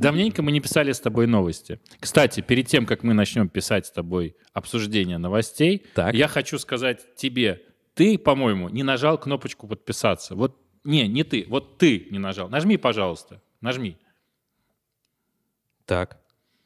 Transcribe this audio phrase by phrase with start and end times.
[0.00, 1.80] Давненько мы не писали с тобой новости.
[2.00, 6.14] Кстати, перед тем, как мы начнем писать с тобой обсуждение новостей, Так.
[6.14, 7.62] я хочу сказать тебе,
[7.94, 10.34] ты, по-моему, не нажал кнопочку подписаться.
[10.34, 12.48] Вот, не, не ты, вот ты не нажал.
[12.48, 13.96] Нажми, пожалуйста, нажми.
[15.84, 16.18] Так,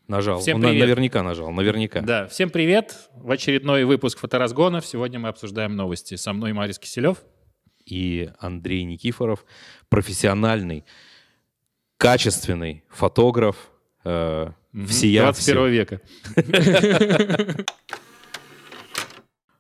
[0.09, 0.41] нажал.
[0.41, 0.81] Всем Он привет.
[0.81, 2.01] наверняка нажал, наверняка.
[2.01, 3.09] Да, всем привет.
[3.15, 4.87] В очередной выпуск фоторазгонов.
[4.87, 6.15] Сегодня мы обсуждаем новости.
[6.17, 7.19] Со мной Марис Киселев.
[7.87, 9.45] И Андрей Никифоров,
[9.89, 10.85] профессиональный,
[12.01, 13.57] качественный фотограф,
[14.05, 14.51] э,
[14.89, 16.01] всея 21 века.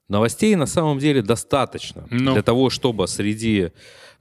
[0.08, 2.32] Новостей на самом деле достаточно Ну.
[2.32, 3.70] для того, чтобы среди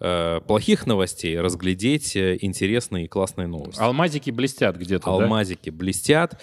[0.01, 3.81] э, плохих новостей разглядеть э, интересные и классные новости.
[3.81, 5.11] Алмазики блестят где-то, да?
[5.11, 6.39] Алмазики блестят.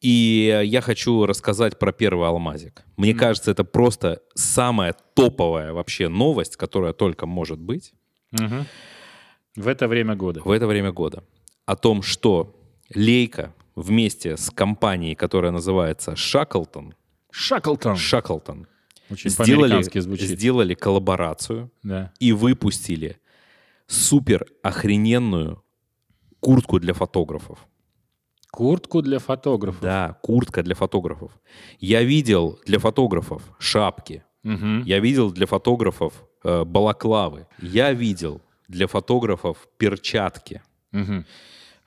[0.00, 2.82] И я хочу рассказать про первый алмазик.
[2.96, 7.92] Мне кажется, это просто самая топовая вообще новость, которая только может быть
[8.32, 8.66] Мгм.
[9.56, 10.40] В это время года.
[10.44, 11.22] в это время года.
[11.66, 12.54] О том, что
[12.94, 16.92] Лейка вместе с компанией, которая называется Shackleton,
[17.30, 17.96] Шаклтон.
[17.96, 18.66] Shackleton
[19.10, 19.82] Очень сделали,
[20.26, 22.12] сделали коллаборацию Да.
[22.18, 23.18] и выпустили
[23.86, 25.62] супер охрененную
[26.40, 27.58] куртку для фотографов.
[28.50, 29.80] Куртку для фотографов.
[29.80, 31.32] Да, куртка для фотографов.
[31.78, 34.24] Я видел для фотографов шапки.
[34.42, 34.82] Мгм.
[34.84, 36.12] Я видел для фотографов
[36.44, 37.46] э, балаклавы.
[37.62, 38.42] Я видел
[38.72, 40.60] для фотографов перчатки.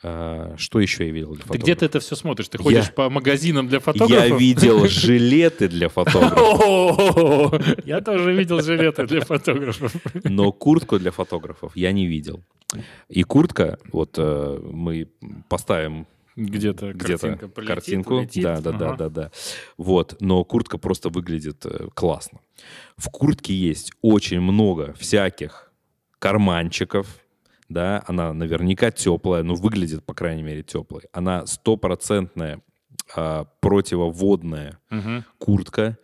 [0.03, 1.63] Э, что еще я видел для Ты фотографов?
[1.63, 2.47] где ты это все смотришь?
[2.49, 4.29] Ты ходишь Я- по магазинам для фотографов?
[4.29, 9.93] Я видел жилеты для фотографов, Я тоже видел жилеты для фотографов.
[10.23, 12.41] но куртку для фотографов я не видел.
[13.09, 15.07] И куртка, вот э, мы
[15.47, 18.27] поставим Где-то где-то картинка картинку.
[18.35, 18.97] Да, да, да, Ага.
[18.97, 19.31] да, да.
[19.77, 22.41] Вот, но куртка просто выглядит э, классно.
[22.97, 25.71] В куртке есть очень много всяких
[26.29, 27.07] карманчиков,
[27.69, 31.03] да, она наверняка теплая, ну, выглядит, по крайней мере, теплой.
[31.13, 32.61] Она стопроцентная
[33.15, 35.23] а, противоводная Мгм.
[35.37, 35.97] куртка,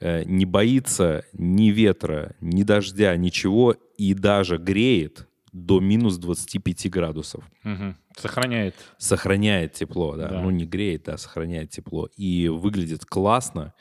[0.00, 7.44] э, не боится ни ветра, ни дождя, ничего, и даже греет до минус 25 градусов
[7.62, 7.96] Мгм.
[8.16, 8.74] Сохраняет.
[8.98, 10.28] сохраняет тепло, да.
[10.28, 10.40] Да.
[10.42, 12.08] Ну, не греет, а сохраняет тепло.
[12.16, 13.72] И выглядит классно.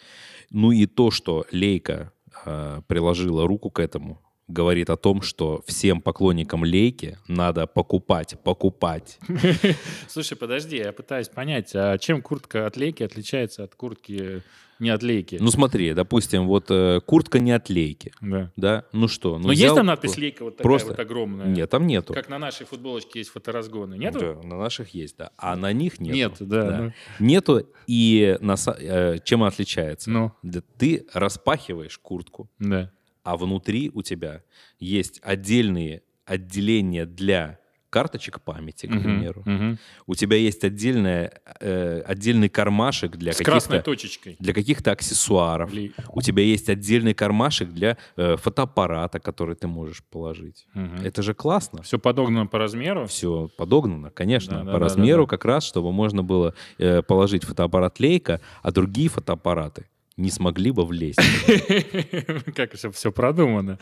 [0.51, 2.11] Ну и то, что Лейка
[2.45, 9.19] э, приложила руку к этому, говорит о том, что всем поклонникам Лейки надо покупать, покупать.
[10.07, 14.41] Слушай, подожди, я пытаюсь понять, а чем куртка от лейки отличается от куртки
[14.79, 15.37] не от лейки?
[15.41, 18.51] Ну смотри, допустим, вот э, куртка не от Лейки, да.
[18.55, 18.85] да?
[18.91, 19.37] Ну что?
[19.39, 21.47] Ну, Но есть взял- там надпись лейка вот такая просто- вот огромная?
[21.47, 22.13] Нет, там нету.
[22.13, 23.97] Как на нашей футболочке есть фоторазгоны.
[23.97, 24.19] Нету?
[24.19, 25.31] Да, на наших есть, да.
[25.37, 26.15] А на них нету.
[26.15, 26.77] Нет, да.
[26.77, 26.93] ну.
[27.25, 30.11] Нету, и на э, чем она отличается?
[30.11, 30.31] Ну.
[30.43, 32.91] Да ты распахиваешь куртку, Да.
[33.27, 34.41] А внутри у тебя
[34.79, 39.43] есть отдельные отделения для карточек памяти, к примеру.
[39.45, 39.77] мгм.
[40.07, 44.35] У тебя есть отдельная, э, отдельный кармашек для С красной каких-то точечкой.
[44.39, 45.73] для каких-то аксессуаров.
[45.73, 50.67] Ли- У тебя есть отдельный кармашек для э, фотоаппарата, который ты можешь положить.
[50.73, 51.01] Мгм.
[51.03, 51.81] Это же классно.
[51.81, 53.05] Все подогнано по размеру.
[53.07, 55.29] Все подогнано, конечно, Да, да, по да, размеру, да, да.
[55.37, 59.85] как раз, чтобы можно было э, положить фотоаппарат Лейка, а другие фотоаппараты
[60.17, 61.19] не смогли бы влезть.
[62.55, 63.77] Как все, все продумано.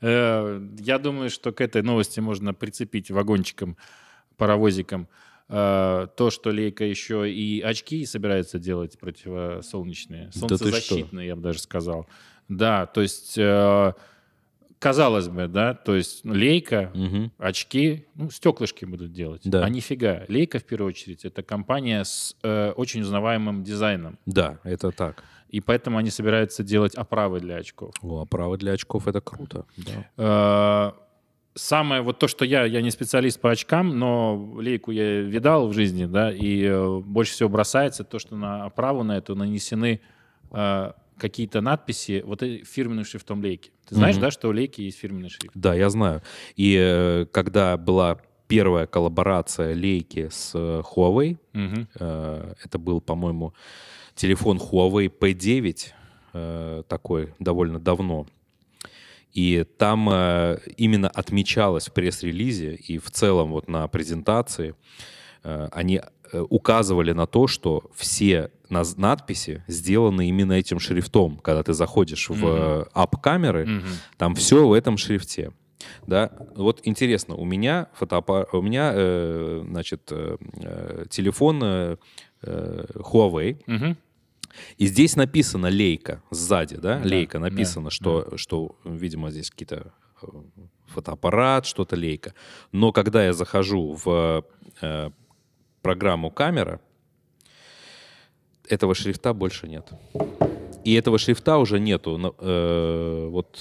[0.00, 3.76] Э, Я думаю, что к этой новости можно прицепить вагончиком,
[4.36, 5.08] паровозиком
[5.48, 10.26] э, то, что Лейка еще и очки собирается делать противосолнечные.
[10.34, 12.06] Да Солнцезащитные, я бы даже сказал.
[12.48, 13.92] Да, то есть, э,
[14.78, 17.32] казалось бы, да, то есть ну, Лейка, Мгм.
[17.38, 19.42] очки, ну, стеклышки будут делать.
[19.44, 19.64] Да.
[19.64, 20.24] А нифига.
[20.28, 24.18] Лейка, в первую очередь, это компания с э, очень узнаваемым дизайном.
[24.26, 25.24] Да, это так.
[25.48, 27.94] И поэтому они собираются делать оправы для очков.
[28.02, 29.64] О, оправа для очков это круто.
[29.76, 30.92] Да.
[30.96, 30.98] Э,
[31.54, 35.72] Самое вот то, что я, я не специалист по очкам, но лейку я видал в
[35.72, 40.00] жизни, да, и э, больше всего бросается то, что на оправу на эту нанесены
[40.52, 43.72] э, какие-то надписи вот фирменным шрифтом лейки.
[43.88, 44.22] Ты знаешь, Мгм.
[44.26, 45.50] да, что у лейки есть фирменный шрифт?
[45.56, 46.22] Да, я знаю.
[46.54, 53.52] И э, когда была первая коллаборация Лейки с Huawei, э, это был, по-моему,
[54.18, 55.86] телефон Huawei P9,
[56.34, 58.26] э, такой довольно давно.
[59.32, 64.74] И там э, именно отмечалось в пресс-релизе и в целом вот на презентации,
[65.44, 66.00] э, они
[66.32, 71.38] э, указывали на то, что все надписи сделаны именно этим шрифтом.
[71.38, 73.88] Когда ты заходишь в э, ап-камеры, Мгм.
[74.16, 75.52] там все в этом шрифте.
[76.06, 81.96] Да, вот интересно, у меня фотоаппарат, у меня, э, значит, э, э, телефон э,
[82.42, 83.96] э, Huawei, Мгм.
[84.76, 89.92] И здесь написано лейка сзади, да, Да, лейка да, написано, что, что, видимо, здесь какие-то
[90.22, 90.26] э,
[90.86, 92.34] фотоаппарат, что-то лейка.
[92.72, 94.44] Но когда я захожу в
[94.80, 95.10] э,
[95.82, 96.80] программу камера,
[98.68, 99.90] этого шрифта больше нет.
[100.84, 103.58] И этого шрифта уже нету, э, вот,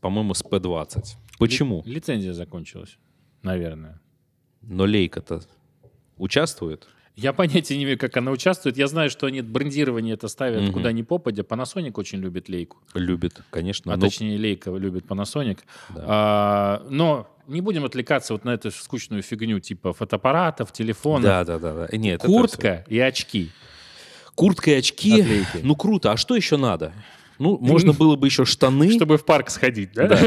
[0.00, 1.16] по-моему, с P20.
[1.38, 1.82] Почему?
[1.84, 2.98] Ли- лицензия закончилась,
[3.42, 4.00] наверное.
[4.62, 5.40] Но лейка-то
[6.16, 6.88] участвует.
[7.20, 8.76] Я понятия не имею, как она участвует.
[8.78, 10.72] Я знаю, что они брендирование это ставят Мгм.
[10.72, 11.42] куда ни попадя.
[11.42, 12.76] Panasonic очень любит лейку.
[12.94, 13.92] Любит, конечно.
[13.92, 15.58] А но- точнее, лейка любит Panasonic.
[15.90, 16.04] Да.
[16.06, 21.24] А, но не будем отвлекаться вот на эту скучную фигню типа фотоаппаратов, телефонов.
[21.24, 21.96] Да, да, да, да.
[21.96, 23.50] Нет, это Куртка и очки.
[24.36, 25.24] Куртка и очки.
[25.64, 26.12] Ну круто.
[26.12, 26.92] А что еще надо?
[27.38, 28.90] Ну, можно было бы еще штаны.
[28.92, 30.08] Чтобы в парк сходить, да?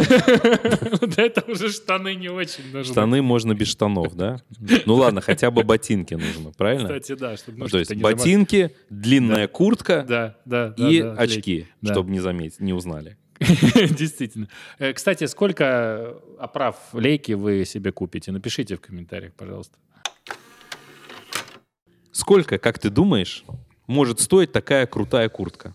[1.02, 1.24] Да.
[1.24, 2.92] Это уже штаны не очень нужны.
[2.92, 4.42] Штаны можно без штанов, да?
[4.86, 6.88] Ну ладно, хотя бы ботинки нужно, правильно?
[6.88, 10.36] Кстати, да, чтобы То есть ботинки, длинная куртка
[10.78, 13.18] и очки, чтобы не заметить, не узнали.
[13.42, 14.48] Действительно.
[14.78, 18.32] Э, Кстати, сколько оправ лейки вы себе купите?
[18.32, 19.80] Напишите в комментариях, пожалуйста.
[22.12, 23.44] Сколько, как ты думаешь,
[23.88, 25.74] может стоить такая крутая куртка?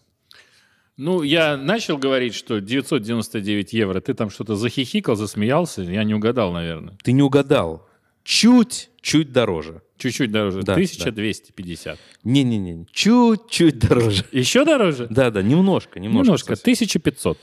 [0.97, 4.01] Ну, я начал говорить, что 999 евро.
[4.01, 5.83] Ты там что-то захихикал, засмеялся.
[5.83, 6.97] Я не угадал, наверное.
[7.03, 7.87] Ты не угадал.
[8.25, 9.83] Чуть-чуть дороже.
[9.99, 10.63] Чуть-чуть дороже.
[10.63, 11.99] Да, 1250.
[12.25, 14.25] Не-не-не, чуть-чуть дороже.
[14.33, 15.07] Еще дороже?
[15.11, 16.25] Да-да, немножко, немножко.
[16.25, 16.57] Немножко.
[16.57, 16.73] совсем.
[16.73, 17.39] 1500.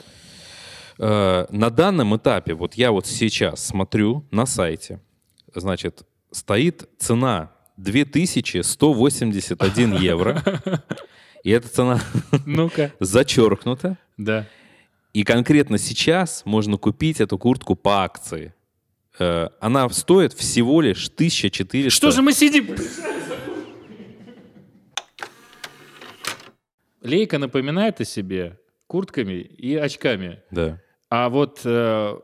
[0.98, 5.00] Э, На данном этапе, вот я вот сейчас смотрю на сайте,
[5.54, 10.42] значит, стоит цена 2181 евро.
[11.44, 12.00] И эта цена
[12.46, 12.92] Ну-ка.
[13.00, 13.96] зачеркнута.
[14.16, 14.46] Да.
[15.12, 18.52] И конкретно сейчас можно купить эту куртку по акции.
[19.18, 21.90] Э, Она стоит всего лишь 1400.
[21.90, 22.74] Что же мы сидим?
[27.02, 30.42] Лейка напоминает о себе куртками и очками.
[30.50, 30.80] Да.
[31.10, 32.16] А вот э,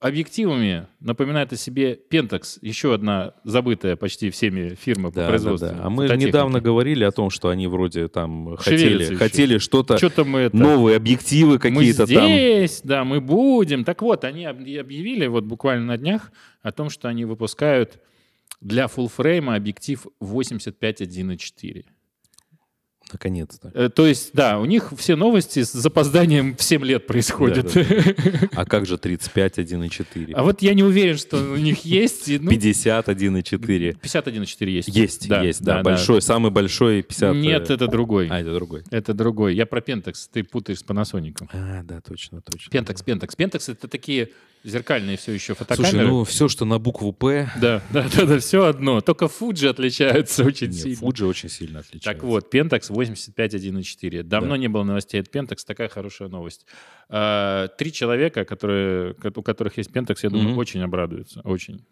[0.00, 5.68] объективами напоминает о себе Pentax, еще одна забытая почти всеми фирма по Да, да, производству.
[5.68, 5.80] да.
[5.82, 9.16] А мы недавно говорили о том, что они вроде там хотели, еще.
[9.16, 10.56] хотели что-то, Что-то мы это...
[10.56, 12.26] новые объективы мы какие-то там.
[12.26, 13.84] здесь, да, мы будем.
[13.84, 16.30] Так вот, они об- объявили вот буквально на днях
[16.62, 17.98] о том, что они выпускают
[18.60, 21.84] для full фрейма объектив 85 1.4.
[23.12, 23.70] Наконец-то.
[23.74, 27.76] Э, То есть, да, у них все новости с запозданием в 7 лет происходят.
[28.52, 30.32] А как же 35 1.4?
[30.34, 32.28] А вот я не уверен, что у них есть.
[32.28, 34.00] ну, 50 1.4?
[34.00, 34.88] 51.4 есть.
[34.88, 37.36] Есть, есть, да, большой, самый большой 50.
[37.36, 38.28] Нет, э, это другой.
[38.28, 38.82] А, это другой.
[38.90, 39.54] Это другой.
[39.54, 41.48] Я про Pentax, ты путаешь с Panasonic.
[41.52, 42.70] А, да, точно, точно.
[42.70, 43.36] Pentax, Pentax.
[43.36, 44.30] Pentax— это такие
[44.64, 45.90] зеркальные все еще фотокамеры.
[45.90, 49.00] Слушай, ну все, что на букву П, Да, да, да, да, все одно.
[49.00, 51.00] Только Fuji отличаются очень нет, сильно.
[51.00, 52.10] Fuji очень сильно отличается.
[52.12, 54.22] Так вот, Pentax 85 1.4.
[54.22, 54.58] Давно Да.
[54.58, 56.66] не было новостей от Pentax, такая хорошая новость.
[57.08, 60.58] А, Три человека, которые, у которых есть Pentax, я думаю, Мгм.
[60.58, 61.40] очень обрадуются.
[61.44, 61.84] Очень.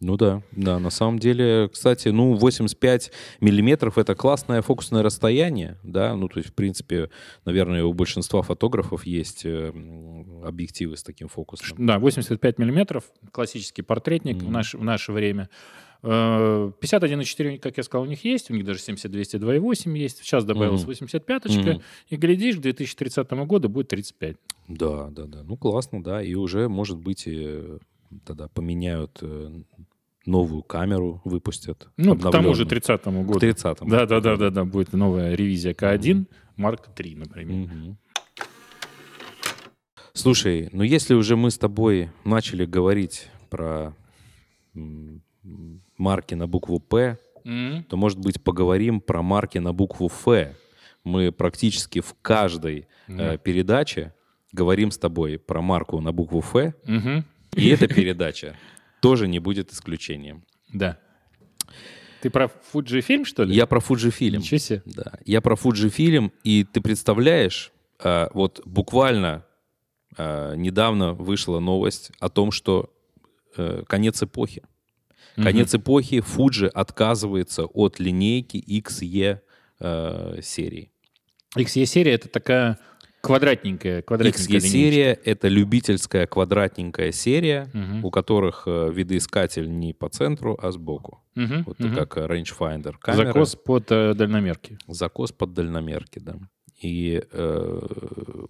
[0.00, 6.16] Ну да, да, на самом деле, кстати, ну 85 миллиметров это классное фокусное расстояние, да,
[6.16, 7.10] ну то есть в принципе,
[7.44, 9.68] наверное, у большинства фотографов есть э,
[10.42, 11.76] объективы с таким фокусом.
[11.78, 14.52] Да, 85 миллиметров, классический портретник в, Мгм.
[14.52, 15.50] наше, в наше время.
[16.02, 20.46] Э, 51,4, как я сказал, у них есть, у них даже 70-200 2.8 есть, сейчас
[20.46, 20.92] добавилась Мгм.
[20.92, 21.82] 85-очка, Мгм.
[22.08, 24.36] и глядишь, к 2030 году будет 35.
[24.66, 27.64] Да, да, да, ну классно, да, и уже, может быть, и
[28.24, 29.60] тогда поменяют э,
[30.26, 31.88] новую камеру, выпустят.
[31.96, 32.66] Ну, к тому же обновленную.
[32.68, 33.38] 30 К году.
[33.40, 37.56] 30 Да, да, да, да, да, будет новая ревизия К1, Марк 3, например.
[37.68, 37.98] Мгм.
[40.12, 43.94] Слушай, ну если уже мы с тобой начали говорить про
[45.96, 47.84] марки на букву П, М.
[47.84, 50.54] то, может быть, поговорим про марки на букву Ф.
[51.04, 54.12] Мы практически в каждой э, передаче
[54.52, 57.24] говорим с тобой про марку на букву Ф, Мгм.
[57.54, 58.56] и эта передача
[59.00, 60.44] тоже не будет исключением.
[60.72, 60.98] Да.
[62.20, 63.54] Ты про Fujifilm, что ли?
[63.54, 64.36] Я про Fujifilm.
[64.38, 64.82] Ничего себе.
[64.84, 69.46] Да, я про Fujifilm, и ты представляешь, э, вот буквально
[70.16, 72.92] э, недавно вышла новость о том, что
[73.56, 74.62] э, конец эпохи.
[75.36, 79.40] Конец эпохи Fuji отказывается от линейки XE
[80.42, 80.92] серии.
[81.56, 82.78] XE-серия— это такая
[83.20, 84.58] квадратненькая, квадратненькая.
[84.60, 88.04] XE-серия— это любительская квадратненькая серия, Мгм.
[88.04, 91.22] у которых э, видоискатель не по центру, а сбоку.
[91.34, 91.94] Мгм, Вот мгм.
[91.96, 93.26] как э, rangefinder камера.
[93.26, 94.78] Закос под э, дальномерки.
[94.88, 96.36] Закос под дальномерки, да.
[96.80, 97.80] И э,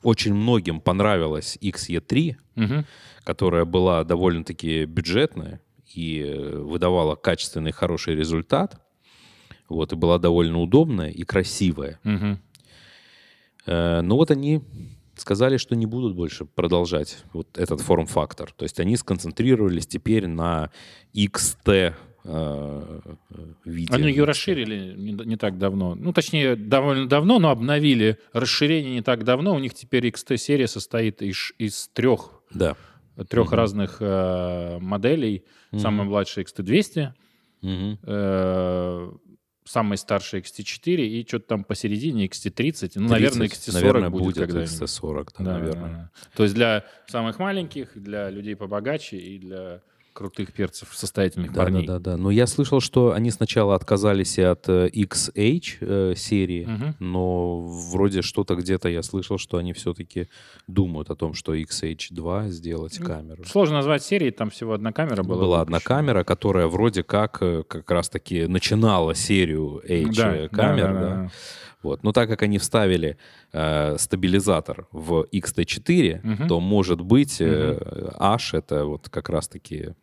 [0.05, 2.85] очень многим понравилась XE3, Мгм.
[3.25, 5.61] которая была довольно-таки бюджетная
[5.93, 8.81] и э, выдавала качественный хороший результат.
[9.69, 11.99] Вот, и была довольно удобная и красивая.
[12.05, 12.39] Мгм.
[13.71, 14.61] Э, но вот они
[15.17, 18.53] сказали, что не будут больше продолжать вот этот форм-фактор.
[18.57, 20.71] То есть они сконцентрировались теперь на
[21.15, 23.01] XT э,
[23.65, 23.95] виде.
[23.95, 25.95] Они ее расширили не, не так давно.
[25.95, 29.55] Ну, точнее, довольно давно, но обновили расширение не так давно.
[29.55, 32.75] У них теперь XT-серия состоит из, из трех, Да.
[33.29, 33.57] трех Мгм.
[33.57, 35.45] разных э, моделей.
[35.71, 35.81] Мгм.
[35.81, 37.13] Самая младшая XT200,
[37.63, 37.99] Мгм.
[38.03, 39.13] э,
[39.65, 42.93] самый старший XT4 и что-то там посередине XT30.
[42.97, 44.73] Ну, 30, наверное, XT40 наверное, будет, будет когда-нибудь.
[44.73, 45.91] XT40, да, Да, наверное.
[45.91, 46.11] да, да.
[46.37, 51.87] То есть для самых маленьких, для людей побогаче и для крутых перцев, состоятельных Да, парней.
[51.87, 52.17] да, да, да.
[52.17, 56.95] Но я слышал, что они сначала отказались от э, XH э, серии, Мгм.
[56.99, 60.29] но вроде что-то где-то я слышал, что они все-таки
[60.67, 63.45] думают о том, что XH2 сделать Ну, камеру.
[63.45, 65.41] Сложно назвать серией, там всего одна камера была.
[65.41, 70.77] Была одна камера, которая вроде как э, как раз-таки начинала серию H Да, э, да,
[70.77, 70.77] да.
[70.77, 71.31] да, да.
[71.83, 72.03] Вот.
[72.03, 73.17] Но так как они вставили
[73.53, 76.49] э, стабилизатор в XT4, Мгм.
[76.49, 79.95] то, может быть, э, H это вот как раз-таки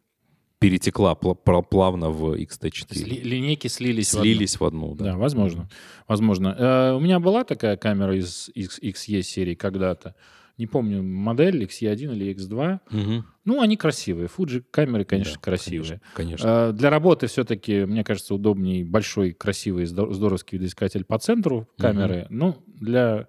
[0.59, 3.21] перетекла пла- пла- плавно в То есть ли- XT4.
[3.23, 4.23] линейки слились, в одну.
[4.23, 5.05] Слились в одну, да.
[5.05, 5.69] Да, возможно.
[6.07, 6.55] Возможно.
[6.57, 10.15] Э, у меня была такая камера из X- XE серии когда-то.
[10.57, 12.79] Не помню, модель XE1 или X2.
[12.89, 13.25] Мгм.
[13.45, 14.27] Ну, они красивые.
[14.27, 16.01] Fuji камеры, конечно, Да, красивые.
[16.15, 16.47] Конечно.
[16.47, 22.25] Э, Для работы все-таки, мне кажется, удобнее большой, красивый, здор- здоровский видоискатель по центру камеры.
[22.31, 23.27] Ну, для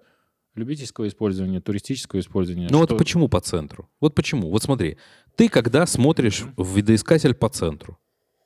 [0.55, 2.67] любительского использования, туристического использования.
[2.71, 3.87] Ну вот что- почему по центру?
[4.01, 4.49] Вот почему?
[4.49, 4.97] Вот смотри,
[5.35, 7.97] ты когда смотришь в видоискатель по центру,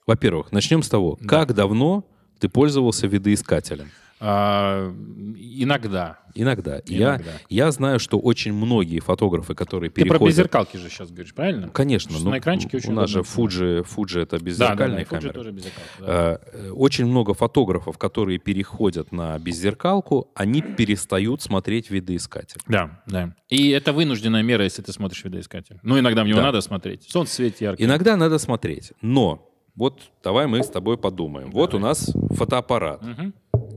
[0.06, 1.28] во-первых, начнем с того, Да.
[1.28, 2.06] как давно
[2.40, 3.90] ты пользовался видоискателем?
[4.26, 4.90] А,
[5.38, 6.20] иногда.
[6.36, 6.82] Иногда.
[6.88, 7.32] Я, Иногда.
[7.50, 10.30] я знаю, что очень многие фотографы, которые Ты про переходят...
[10.30, 11.68] беззеркалки же сейчас говоришь, правильно?
[11.70, 12.16] Конечно.
[12.16, 15.02] Что ну, на экранчике очень У нас же Fuji, Fuji это Да, да, да, беззеркальные
[15.02, 15.90] и Fuji тоже беззеркалка.
[16.00, 16.40] да.
[16.54, 22.62] Э, Очень много фотографов, которые переходят на беззеркалку, они перестают смотреть видоискатель.
[22.68, 23.36] Да, да.
[23.50, 25.80] И это вынужденная мера, если ты смотришь видоискатель.
[25.84, 26.46] Ну, иногда в него Да.
[26.46, 27.10] надо смотреть.
[27.12, 27.84] Солнце светит ярко.
[27.84, 31.52] Иногда надо смотреть, но вот давай мы с тобой подумаем.
[31.52, 33.02] Вот у нас фотоаппарат.
[33.04, 33.34] Мгм.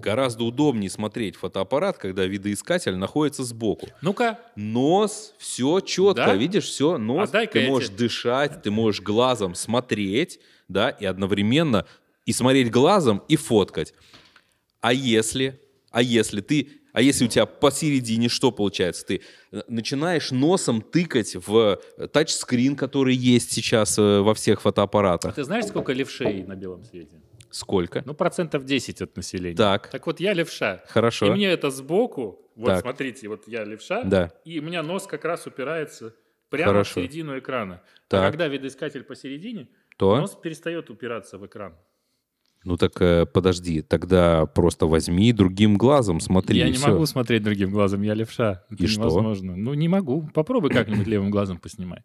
[0.06, 3.88] Гораздо удобнее смотреть фотоаппарат, когда видоискатель находится сбоку.
[4.02, 6.34] Ну-ка, Нос, все четко, Да?
[6.36, 7.28] видишь, все, нос.
[7.32, 11.86] А ты можешь тебе- дышать, ты можешь глазом смотреть, да, и одновременно
[12.25, 13.94] и смотреть глазом, и фоткать.
[14.80, 15.60] А если,
[15.90, 19.04] а если ты, а если у тебя посередине что получается?
[19.06, 24.62] Ты э, начинаешь носом тыкать в э, тачскрин, который есть сейчас э, во всех а
[24.62, 25.34] фотоаппаратах.
[25.34, 27.10] ты знаешь, сколько левшей на белом свете?
[27.56, 28.02] Сколько?
[28.04, 29.56] Ну, процентов 10 от населения.
[29.56, 29.88] Так.
[29.90, 30.82] Так вот, я левша.
[30.88, 31.26] Хорошо.
[31.26, 32.80] И мне это сбоку, вот Так.
[32.82, 34.30] смотрите, вот я левша, Да.
[34.44, 36.14] и у меня нос как раз упирается
[36.50, 36.90] прямо Хорошо.
[36.90, 37.80] в середину экрана.
[38.08, 38.22] Так.
[38.22, 40.16] А когда видоискатель посередине, То?
[40.20, 41.75] нос перестает упираться в экран.
[42.64, 46.58] Ну так э, подожди, тогда просто возьми другим глазом, смотри.
[46.58, 46.88] я не всё.
[46.88, 48.64] могу смотреть другим глазом, я левша.
[48.70, 49.00] Это И что?
[49.00, 49.56] невозможно.
[49.56, 50.28] Ну, не могу.
[50.34, 52.00] Попробуй как-нибудь левым глазом поснимай.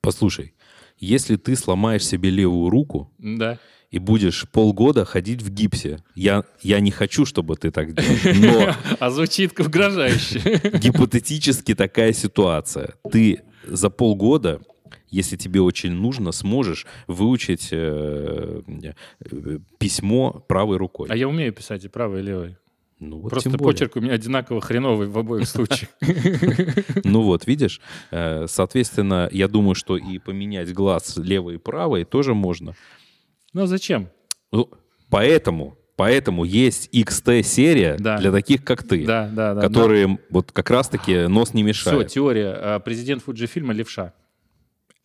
[0.00, 0.54] Послушай,
[0.98, 3.58] если ты сломаешь себе левую руку Да.
[3.90, 9.10] И будешь полгода ходить в гипсе, я, я не хочу, чтобы ты так делал, А
[9.10, 10.60] звучит угрожающе.
[10.64, 12.94] но гипотетически такая ситуация.
[13.10, 14.60] Ты за полгода,
[15.08, 18.62] если тебе очень нужно, сможешь выучить э,
[19.22, 21.08] э, письмо правой рукой.
[21.10, 22.56] А я умею писать и правой, и левой.
[22.98, 25.90] Ну, вот Просто почерк у меня одинаково хреновый в обоих случаях.
[27.04, 32.32] Ну вот, видишь, э, соответственно, я думаю, что и поменять глаз левый и правый тоже
[32.34, 32.74] можно.
[33.56, 34.08] А зачем?
[34.52, 34.70] Ну,
[35.10, 38.18] поэтому, поэтому есть XT-серия Да.
[38.18, 39.60] для таких, как ты, Да, да, да.
[39.62, 42.08] которые вот как раз-таки нос не Все, мешает.
[42.08, 42.52] теория.
[42.54, 44.12] А, Президент Фуджифильма левша.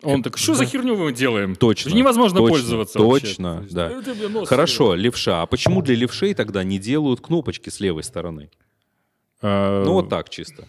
[0.02, 1.54] Он такой, что за херню мы делаем?
[1.54, 3.26] Точно, Это невозможно точно, пользоваться вообще».
[3.26, 3.90] точно, То есть, да.
[3.90, 5.42] «Это Хорошо, левша.
[5.42, 8.50] А почему для левшей тогда не делают кнопочки с левой стороны?
[9.40, 10.66] А, Ну вот так чисто.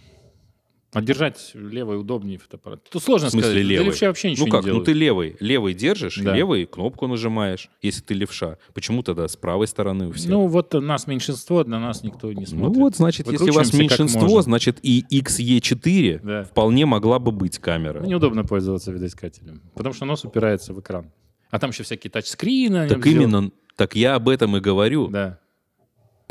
[0.93, 2.83] А держать левой удобнее фотоаппарат.
[2.89, 3.65] Тут сложно В смысле сказать.
[3.65, 3.85] Для левый?
[3.87, 4.85] левши вообще ничего Ну как, не ну делают.
[4.85, 6.35] ты левый, левый держишь, Да.
[6.35, 8.57] левой кнопку нажимаешь, если ты левша.
[8.73, 10.29] Почему тогда с правой стороны у всех?
[10.29, 12.77] Ну вот нас меньшинство, на нас никто не Ну смотрит.
[12.77, 16.43] вот, значит, если у вас меньшинство, значит и XE4 Да.
[16.43, 17.99] вполне могла бы быть камера.
[18.01, 21.11] Ну, Неудобно пользоваться видоискателем, потому что нос упирается в экран.
[21.49, 22.87] А там еще всякие тачскрины.
[22.87, 25.07] Так именно, так я об этом и говорю.
[25.07, 25.39] Да.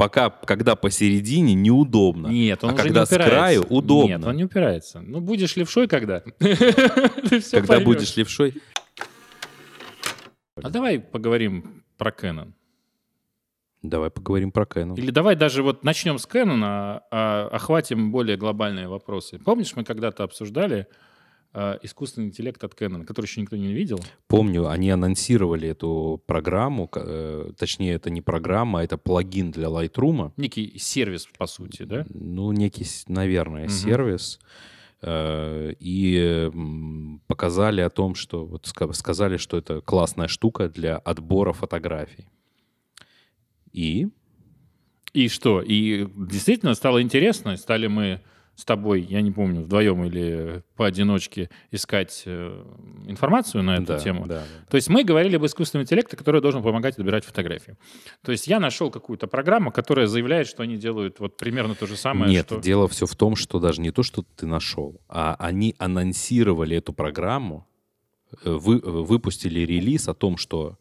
[0.03, 2.27] Пока, когда посередине, неудобно.
[2.27, 3.37] Нет, он а уже когда не с упирается.
[3.37, 4.09] краю, удобно.
[4.09, 5.01] Нет, он не упирается.
[5.01, 6.21] Ну, будешь левшой когда?
[7.51, 8.55] Когда будешь левшой.
[10.61, 12.53] А давай поговорим про Canon.
[13.83, 14.97] Давай поговорим про Canon.
[14.97, 19.39] Или давай даже вот начнем с Canon, а, а охватим более глобальные вопросы.
[19.39, 20.89] Помнишь, мы когда-то обсуждали
[21.83, 24.01] искусственный интеллект от Canon, который еще никто не видел?
[24.27, 30.33] Помню, они анонсировали эту программу, э, точнее, это не программа, а это плагин для Lightroom.
[30.37, 32.07] Некий сервис, по сути, да?
[32.09, 33.71] Ну, некий, наверное, Мгм.
[33.71, 34.39] сервис.
[35.05, 36.49] э, и
[37.27, 42.29] показали о том, что вот ска- сказали, что это классная штука для отбора фотографий.
[43.73, 44.07] И
[45.13, 45.61] И что?
[45.61, 47.57] И действительно стало интересно.
[47.57, 48.21] Стали мы
[48.55, 52.65] с тобой, я не помню, вдвоем или поодиночке искать э,
[53.07, 54.27] информацию на эту да, тему.
[54.27, 54.71] да, да.
[54.71, 57.77] То есть мы говорили об искусственном интеллекте, который должен помогать отбирать фотографии.
[58.23, 61.97] То есть я нашел какую-то программу, которая заявляет, что они делают вот примерно то же
[61.97, 62.31] самое.
[62.31, 62.61] Нет, что...
[62.61, 66.93] дело все в том, что даже не то, что ты нашел, а они анонсировали эту
[66.93, 67.67] программу,
[68.45, 70.79] э, вы, э, выпустили релиз о том, что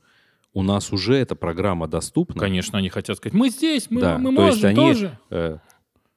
[0.54, 2.40] у нас уже эта программа доступна.
[2.40, 5.20] Конечно, они хотят сказать, мы здесь, мы, Да, мы то можем есть они тоже.
[5.30, 5.58] э,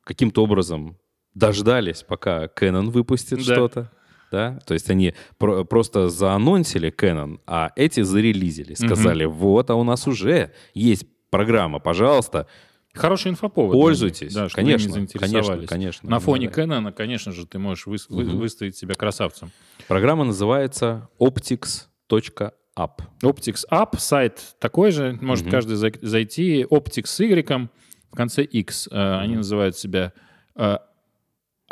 [0.03, 0.97] каким-то образом
[1.35, 3.45] дождались, пока Canon выпустит Да.
[3.45, 3.91] что-то.
[4.33, 4.59] Да?
[4.67, 8.75] То есть они про- просто заанонсили Canon, а эти зарелизили.
[8.75, 12.47] Сказали, вот, а у нас уже есть программа, пожалуйста,
[12.95, 13.73] Хороший инфоповод.
[13.73, 14.33] пользуйтесь.
[14.35, 15.69] Да, чтобы конечно, конечно, заинтересовались.
[15.69, 16.11] конечно.
[16.11, 16.55] На фоне Да.
[16.55, 18.39] Кэнона, конечно же, ты можешь вы- Мгм.
[18.39, 19.51] выставить себя красавцем.
[19.89, 22.91] Программа называется optics.app.
[23.23, 25.51] Optics App, сайт такой же, может Мгм.
[25.53, 26.65] каждый зай- зайти.
[26.65, 27.69] Optics с Y,
[28.11, 28.89] в конце X.
[28.91, 30.13] Э, Они называют себя
[30.57, 30.79] э,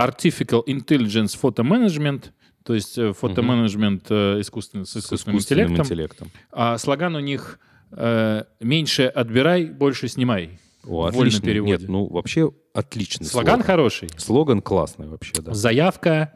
[0.07, 2.31] Artificial Intelligence Photo Management,
[2.65, 5.85] то есть э, фотоменеджмент э, искусственный, с С искусственным, искусственным интеллектом.
[5.87, 6.31] интеллектом.
[6.53, 7.59] А слоган у них
[7.91, 10.59] э, «Меньше отбирай, больше снимай».
[10.85, 11.43] О, отличный.
[11.47, 11.73] переводе.
[11.73, 13.67] Нет, ну вообще отличный Слоган слоган.
[13.67, 14.09] хороший.
[14.17, 15.55] Слоган классный вообще, да.
[15.55, 16.35] Заявка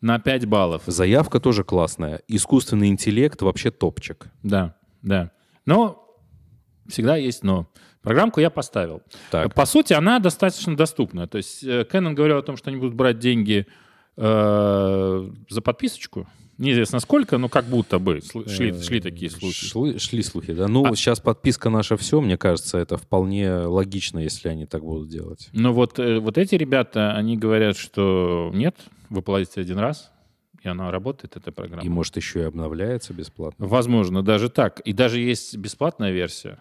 [0.00, 0.82] на 5 баллов.
[0.86, 2.22] Заявка тоже классная.
[2.26, 4.28] Искусственный интеллект вообще топчик.
[4.42, 5.30] Да, да.
[5.66, 6.06] Но
[6.88, 7.68] всегда есть но.
[8.02, 9.02] Программку я поставил.
[9.30, 9.54] Так.
[9.54, 11.28] По сути, она достаточно доступна.
[11.28, 13.66] То есть э, Canon говорил о том, что они будут брать деньги
[14.16, 16.26] э, за подписочку.
[16.58, 19.66] Неизвестно сколько, но как будто бы шли, шли такие слухи.
[19.66, 20.68] Шли, шли слухи, да.
[20.68, 25.08] Ну, А- сейчас подписка наша все, мне кажется, это вполне логично, если они так будут
[25.08, 25.48] делать.
[25.52, 28.76] Но вот, э, вот эти ребята, они говорят, что нет,
[29.08, 30.12] вы платите один раз,
[30.62, 31.82] и она работает, эта программа.
[31.82, 33.66] И, может, еще и обновляется бесплатно.
[33.66, 34.80] Возможно, даже так.
[34.80, 36.58] И даже есть бесплатная версия.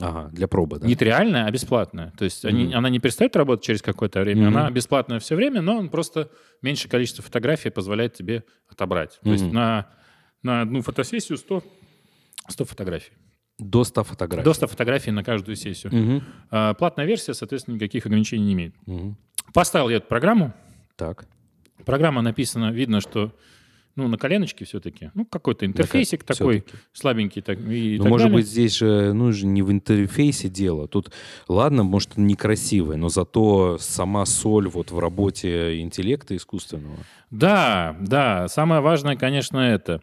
[0.00, 0.86] Ага, для пробы, да?
[0.86, 2.12] Не реальная, а бесплатная.
[2.16, 2.76] То есть они- Мгм.
[2.76, 4.56] она не перестает работать через какое-то время, Мгм.
[4.56, 6.30] она бесплатная все время, но он просто
[6.62, 9.18] меньшее количество фотографий позволяет тебе отобрать.
[9.22, 9.88] То есть на,
[10.42, 11.64] на одну фотосессию 100,
[12.48, 13.12] 100 фотографий.
[13.58, 14.44] До 100 фотографий.
[14.44, 15.92] До 100 фотографий на каждую сессию.
[15.92, 18.74] Мгм, А, платная версия, соответственно, никаких ограничений не имеет.
[18.86, 19.16] мгм.
[19.52, 20.52] Поставил я эту программу.
[20.96, 21.26] Так.
[21.84, 23.32] Программа написана, видно, что
[23.98, 25.10] ну, на коленочке все-таки.
[25.14, 26.78] Ну, какой-то интерфейсик ко- такой всё-таки.
[26.92, 27.42] слабенький.
[27.42, 28.38] Так, и Ну, так может далее.
[28.42, 30.88] быть, здесь же, ну, же не в интерфейсе дело.
[30.88, 31.12] Тут,
[31.48, 36.96] ладно, может, он некрасивый, но зато сама соль вот в работе интеллекта искусственного.
[37.30, 40.00] Да, да, самое важное, конечно, это.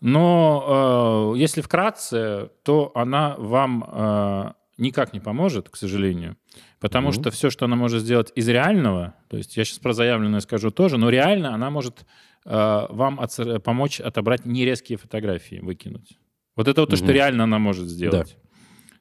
[0.00, 6.36] Но э, если вкратце, то она вам э, никак не поможет, к сожалению,
[6.78, 7.14] потому Мгм.
[7.20, 10.70] что все, что она может сделать из реального, то есть я сейчас про заявленное скажу
[10.70, 12.06] тоже, но реально она может
[12.48, 16.18] вам отсор- помочь отобрать нерезкие фотографии, выкинуть.
[16.56, 18.36] Вот это вот то, что реально она может сделать.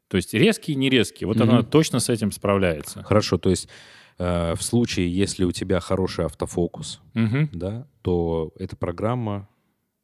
[0.10, 1.28] То есть резкие нерезкие.
[1.28, 1.50] Вот Мгм.
[1.50, 3.04] она точно с этим справляется.
[3.04, 3.68] Хорошо, то есть
[4.20, 7.50] э, в случае, если у тебя хороший автофокус, Мгм.
[7.54, 9.48] да, то эта программа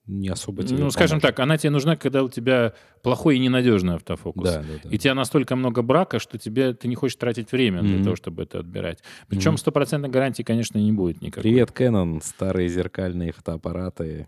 [0.06, 1.36] не особо тебе Ну, скажем поможет.
[1.36, 4.44] так, она тебе нужна, когда у тебя плохой и ненадежный автофокус.
[4.50, 4.90] Да, да, да.
[4.90, 8.04] И у тебя настолько много брака, что тебе ты не хочешь тратить время для Мгм.
[8.04, 9.00] того, чтобы это отбирать.
[9.30, 11.44] Причем стопроцентной гарантии, конечно, не будет никакой.
[11.44, 14.28] Привет, Canon, старые зеркальные фотоаппараты.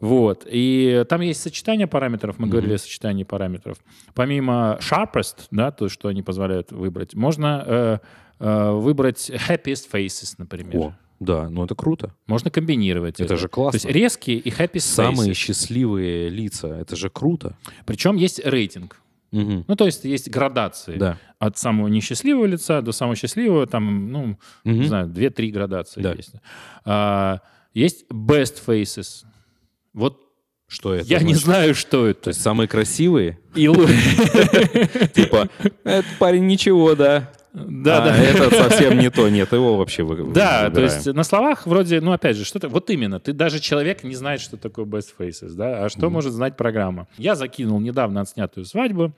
[0.00, 0.46] Вот.
[0.50, 2.38] И там есть сочетание параметров.
[2.38, 2.52] Мы Мгм.
[2.52, 3.76] говорили о сочетании параметров.
[4.14, 7.98] Помимо sharpest, да, то, что они позволяют выбрать, можно э,
[8.38, 10.76] э, выбрать happiest faces, например.
[10.80, 12.14] О, да, ну это круто.
[12.26, 13.36] Можно комбинировать Это это.
[13.36, 13.76] же То классно.
[13.76, 15.34] есть резкие и happiest Самые faces.
[15.34, 17.56] счастливые лица, это же круто.
[17.86, 18.96] Причем есть рейтинг.
[19.32, 19.64] Мгм.
[19.68, 20.96] Ну, то есть есть градации.
[20.96, 21.16] Да.
[21.38, 24.80] От самого несчастливого лица до самого счастливого, там, ну, Мгм.
[24.80, 26.12] не знаю, 2-3 градации Да.
[26.14, 26.32] есть.
[26.84, 27.38] А,
[27.72, 29.24] есть best faces.
[29.92, 30.18] Вот
[30.66, 31.06] Что это?
[31.06, 31.44] я не значит?
[31.44, 32.22] знаю, что это.
[32.22, 33.38] То есть самые красивые?
[33.54, 33.66] И
[35.14, 35.48] Типа,
[35.84, 37.30] этот парень ничего, да.
[37.52, 38.16] Да, А да.
[38.16, 39.28] этот совсем не то.
[39.28, 40.84] Нет, его вообще вы- Да, то выбираем.
[40.94, 44.40] есть на словах вроде, ну опять же, что-то, вот именно, ты даже человек не знает,
[44.40, 46.12] что такое best faces, да, а что Мгм.
[46.12, 47.08] может знать программа.
[47.18, 49.12] Я закинул недавно отснятую свадьбу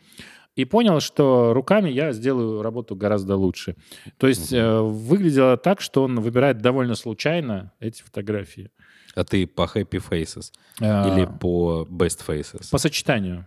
[0.57, 3.75] и понял, что руками я сделаю работу гораздо лучше.
[4.19, 8.71] То есть э, выглядело так, что он выбирает довольно случайно эти фотографии.
[9.15, 12.71] А ты по Happy Faces А, или по Best Faces?
[12.71, 13.47] по сочетанию.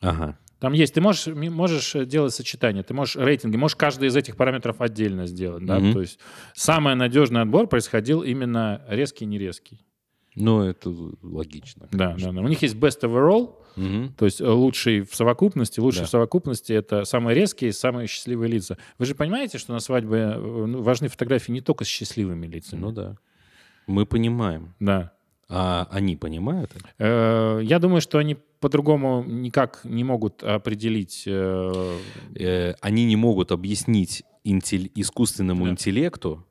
[0.00, 0.36] Ага.
[0.58, 4.36] Там есть, ты можешь, можешь э, делать сочетание, ты можешь рейтинги, можешь каждый из этих
[4.36, 5.92] параметров отдельно сделать, да, Мгм.
[5.92, 6.18] то есть
[6.54, 9.84] самый надежный отбор происходил именно резкий, нерезкий.
[10.34, 10.90] Ну, это
[11.22, 11.88] логично.
[11.92, 12.32] Да, конечно.
[12.32, 12.44] да, да.
[12.44, 14.14] У них есть best overall, Мгм.
[14.18, 15.80] то есть э, лучший в совокупности.
[15.80, 16.06] Лучший Да.
[16.06, 18.76] в совокупности это самые резкие, самые счастливые лица.
[18.98, 22.80] Вы же понимаете, что на свадьбе э, ну, важны фотографии не только с счастливыми лицами.
[22.80, 23.16] Ну да.
[23.86, 24.74] Мы понимаем.
[24.80, 25.12] Да.
[25.48, 26.72] А они понимают?
[26.98, 31.24] Я думаю, что они по-другому никак не могут определить.
[31.26, 31.98] э,
[32.34, 35.70] Э, Они не могут объяснить интель- искусственному Да.
[35.70, 36.46] интеллекту,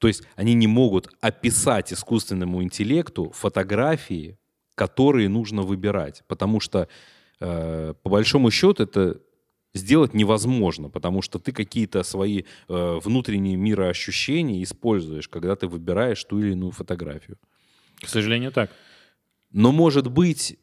[0.00, 4.36] то есть они не могут описать искусственному интеллекту фотографии,
[4.74, 6.88] которые нужно выбирать, потому что
[7.40, 9.20] э, по большому счету это
[9.74, 16.38] сделать невозможно, потому что ты какие-то свои э, внутренние мироощущения используешь, когда ты выбираешь ту
[16.40, 17.36] или иную фотографию.
[18.00, 18.70] К сожалению, так.
[19.52, 20.58] Но, может быть,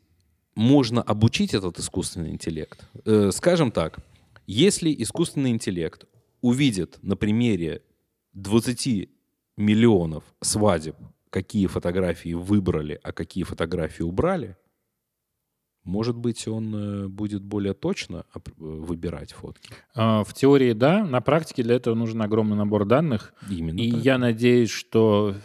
[0.56, 2.88] можно обучить этот искусственный интеллект.
[3.06, 4.00] Э, скажем так,
[4.48, 6.06] если искусственный интеллект
[6.42, 7.84] увидит на примере
[8.34, 9.10] 20
[9.58, 10.96] миллионов свадеб,
[11.30, 14.58] какие фотографии выбрали, а какие фотографии убрали,
[15.84, 19.74] может быть, он э, будет более точно э, выбирать фотки.
[19.96, 21.04] А, В теории, да.
[21.04, 23.34] На практике для этого нужен огромный набор данных.
[23.50, 24.02] Именно И так.
[24.02, 25.36] я надеюсь, что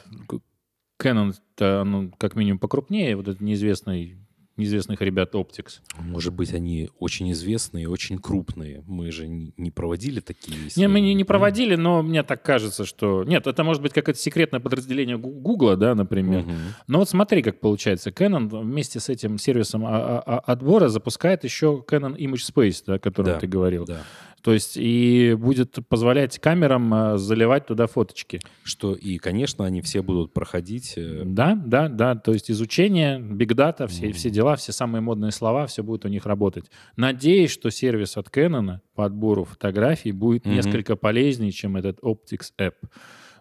[1.01, 4.19] Canon, ну, как минимум покрупнее, вот этот неизвестный,
[4.57, 5.81] неизвестных ребят Optics.
[5.99, 8.83] Может быть, они очень известные, очень крупные.
[8.87, 13.25] Мы же не проводили такие Не, мы не, не проводили, но мне так кажется, что...
[13.25, 16.42] Нет, это может быть какое-то секретное подразделение Гугла, да, например.
[16.42, 16.57] Мгм.
[16.87, 18.11] Но вот смотри, как получается.
[18.11, 22.95] Canon вместе с этим сервисом а- а- а- отбора запускает еще Canon Image Space, да,
[22.95, 23.85] о котором Да, ты говорил.
[23.85, 24.03] Да.
[24.46, 28.38] То есть и будет позволять камерам а, заливать туда фоточки.
[28.62, 30.92] Что и, конечно, они все будут проходить.
[30.96, 32.14] э, Да, да, да.
[32.14, 34.12] То есть изучение, бигдата, все, Мгм.
[34.14, 36.70] все дела, все самые модные слова, все будет у них работать.
[36.94, 40.54] Надеюсь, что сервис от Canon по отбору фотографий будет Мгм.
[40.54, 42.74] несколько полезнее, чем этот Optics App.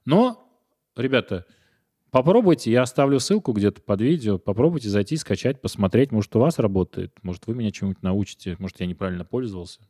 [0.05, 0.49] Но,
[0.97, 1.45] ребята,
[2.09, 7.11] попробуйте, я оставлю ссылку где-то под видео, попробуйте зайти, скачать, посмотреть, может, у вас работает,
[7.21, 9.81] может, вы меня чему-нибудь научите, может, я неправильно пользовался.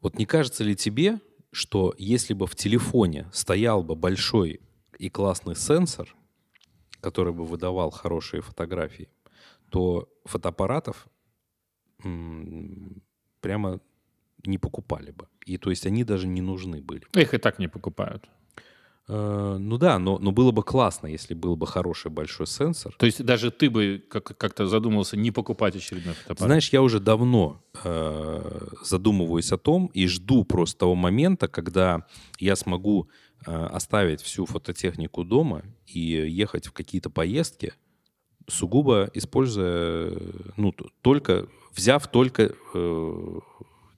[0.00, 4.60] Вот не кажется ли тебе, что если бы в телефоне стоял бы большой
[4.98, 6.14] и классный сенсор,
[7.00, 9.08] который бы выдавал хорошие фотографии,
[9.70, 11.06] то фотоаппаратов
[12.04, 13.02] м,
[13.40, 13.80] прямо
[14.44, 15.28] не покупали бы.
[15.46, 17.02] И то есть они даже не нужны были.
[17.14, 18.28] Их и так не покупают.
[19.08, 22.94] Э, ну да, но, но было бы классно, если был бы хороший большой сенсор.
[22.98, 26.48] То есть даже ты бы как- как-то задумался не покупать очередной фотоаппарат.
[26.48, 32.06] Знаешь, я уже давно э, задумываюсь о том и жду просто того момента, когда
[32.38, 33.08] я смогу
[33.46, 37.72] э, оставить всю фототехнику дома и ехать в какие-то поездки,
[38.46, 40.12] сугубо используя,
[40.56, 43.38] ну, только, взяв только э,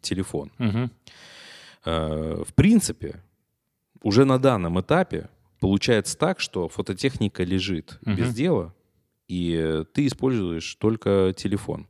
[0.03, 0.53] телефон.
[0.59, 0.91] Мгм.
[1.85, 3.23] Э, в принципе,
[4.03, 5.29] уже на данном этапе
[5.61, 8.17] получается так, что фототехника лежит Мгм.
[8.17, 8.75] без дела,
[9.29, 11.87] и ты используешь только телефон.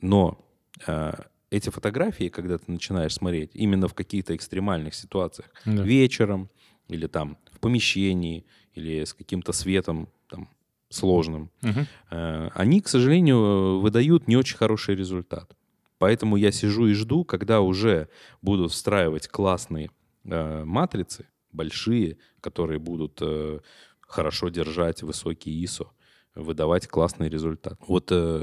[0.00, 0.38] Но
[0.86, 1.12] э,
[1.50, 5.82] эти фотографии, когда ты начинаешь смотреть именно в каких-то экстремальных ситуациях, Да.
[5.82, 6.50] вечером
[6.88, 10.48] или там в помещении, или с каким-то светом там,
[10.90, 11.86] сложным, Мгм.
[12.10, 15.56] э, они, к сожалению, выдают не очень хороший результат.
[15.98, 18.08] Поэтому я сижу и жду, когда уже
[18.42, 19.90] будут встраивать классные
[20.24, 23.60] э, матрицы, большие, которые будут э,
[24.00, 25.88] хорошо держать высокий ISO,
[26.34, 27.78] выдавать классный результат.
[27.86, 28.42] Вот э,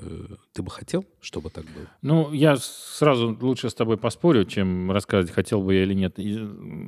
[0.54, 1.88] ты бы хотел, чтобы так было?
[2.02, 6.18] Ну, я сразу лучше с тобой поспорю, чем рассказывать, хотел бы я или нет.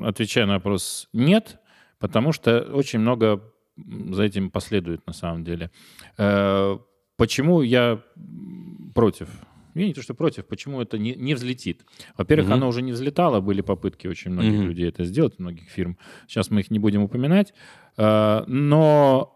[0.05, 1.59] Отвечая на вопрос «нет»,
[1.99, 3.41] потому что очень много
[3.75, 5.71] за этим последует на самом деле.
[7.17, 8.01] Почему я
[8.93, 9.29] против?
[9.75, 11.85] Я не то, что против, почему это не, не взлетит.
[12.17, 12.53] Во-первых, Мгм.
[12.53, 14.67] оно уже не взлетало, были попытки очень многих Мгм.
[14.67, 15.97] людей это сделать, многих фирм.
[16.27, 17.53] Сейчас мы их не будем упоминать.
[17.97, 19.29] Э, Но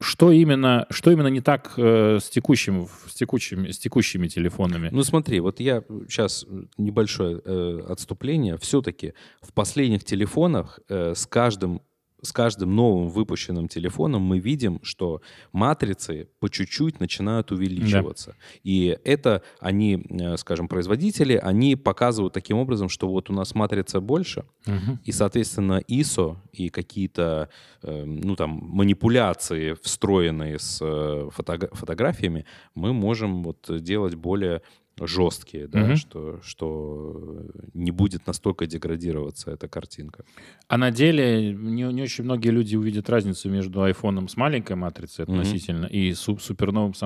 [0.00, 4.88] что именно, что именно не так э, с, текущим, с, текущими, с текущими телефонами?
[4.92, 6.44] Ну смотри, вот я сейчас
[6.76, 8.58] небольшое э, отступление.
[8.58, 11.82] Все-таки в последних телефонах э, с каждым
[12.22, 15.20] с каждым новым выпущенным телефоном мы видим, что
[15.52, 18.36] матрицы по чуть-чуть начинают увеличиваться.
[18.62, 24.00] И это они, э, скажем, производители, они показывают таким образом, что вот у нас матрица
[24.00, 25.00] больше, Мгм.
[25.04, 27.48] и, соответственно, ISO и какие-то,
[27.82, 32.44] э, ну, там, манипуляции, встроенные с э, фотографиями,
[32.76, 34.62] мы можем вот делать более
[35.06, 35.96] жесткие, да, Мгм.
[35.96, 40.24] что, что не будет настолько деградироваться эта картинка.
[40.68, 45.24] А на деле не, не очень многие люди увидят разницу между айфоном с маленькой матрицей
[45.24, 47.02] относительно и су- суперновым с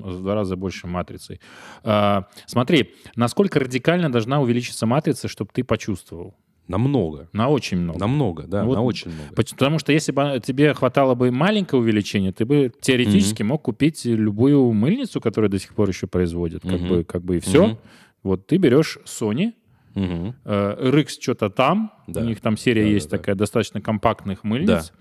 [0.00, 1.40] в два раза больше матрицей.
[1.82, 6.34] А, смотри, насколько радикально должна увеличиться матрица, чтобы ты почувствовал?
[6.70, 7.28] Намного.
[7.32, 7.98] На очень много.
[7.98, 9.34] Намного, да, Вот на очень много.
[9.34, 14.72] Потому что если бы тебе хватало бы маленького увеличения, ты бы теоретически мог купить любую
[14.72, 16.62] мыльницу, которую до сих пор еще производят.
[16.62, 16.88] Как, Мгм.
[16.88, 17.66] бы, как бы и все.
[17.66, 17.78] Мгм.
[18.22, 19.52] Вот ты берешь Sony,
[19.96, 20.36] Мгм.
[20.44, 22.20] Э, RX что-то там, Да.
[22.20, 23.18] у них там серия Да, да, есть да.
[23.18, 24.92] такая достаточно компактных мыльниц,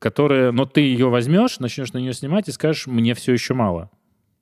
[0.00, 3.90] которые, но ты ее возьмешь, начнешь на нее снимать и скажешь, мне все еще мало.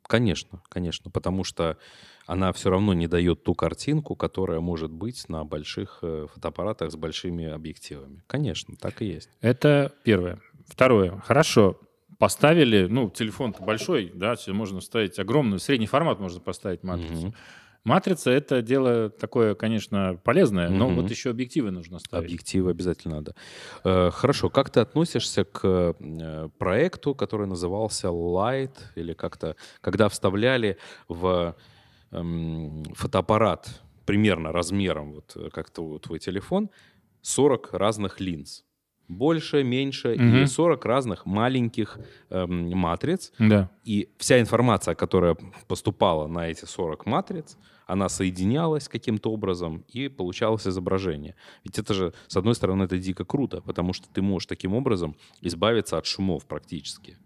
[0.07, 1.79] Конечно, конечно, потому что
[2.27, 6.97] она все равно не дает ту картинку, которая может быть на больших э, фотоаппаратах с
[6.97, 8.23] большими объективами.
[8.27, 9.31] Конечно, так и есть.
[9.41, 10.41] Это первое.
[10.67, 11.21] Второе.
[11.25, 11.79] Хорошо.
[12.19, 17.27] Поставили, ну, телефон большой, да, можно вставить огромную, средний формат можно поставить матрицу.
[17.27, 17.35] Мгм.
[17.87, 21.03] Матрица— это дело такое, конечно, полезное, но Мгм.
[21.03, 22.25] вот еще объективы нужно ставить.
[22.27, 23.35] Объективы обязательно надо.
[23.85, 30.79] Э, Хорошо, как ты относишься к э, проекту, который назывался Light, или как-то, когда вставляли
[31.09, 31.55] в
[32.11, 36.71] эм, фотоаппарат примерно размером, вот э, как твой телефон,
[37.23, 38.65] 40 разных линз.
[39.09, 40.47] Больше, меньше, и Мгм.
[40.49, 41.99] 40 разных маленьких
[42.31, 43.33] эм, матриц.
[43.39, 43.71] Да.
[43.85, 45.37] И вся информация, которая
[45.69, 51.35] поступала на эти 40 матриц, она соединялась каким-то образом и получалось изображение.
[51.65, 55.17] Ведь это же, с одной стороны, это дико круто, потому что ты можешь таким образом
[55.41, 57.17] избавиться от шумов практически.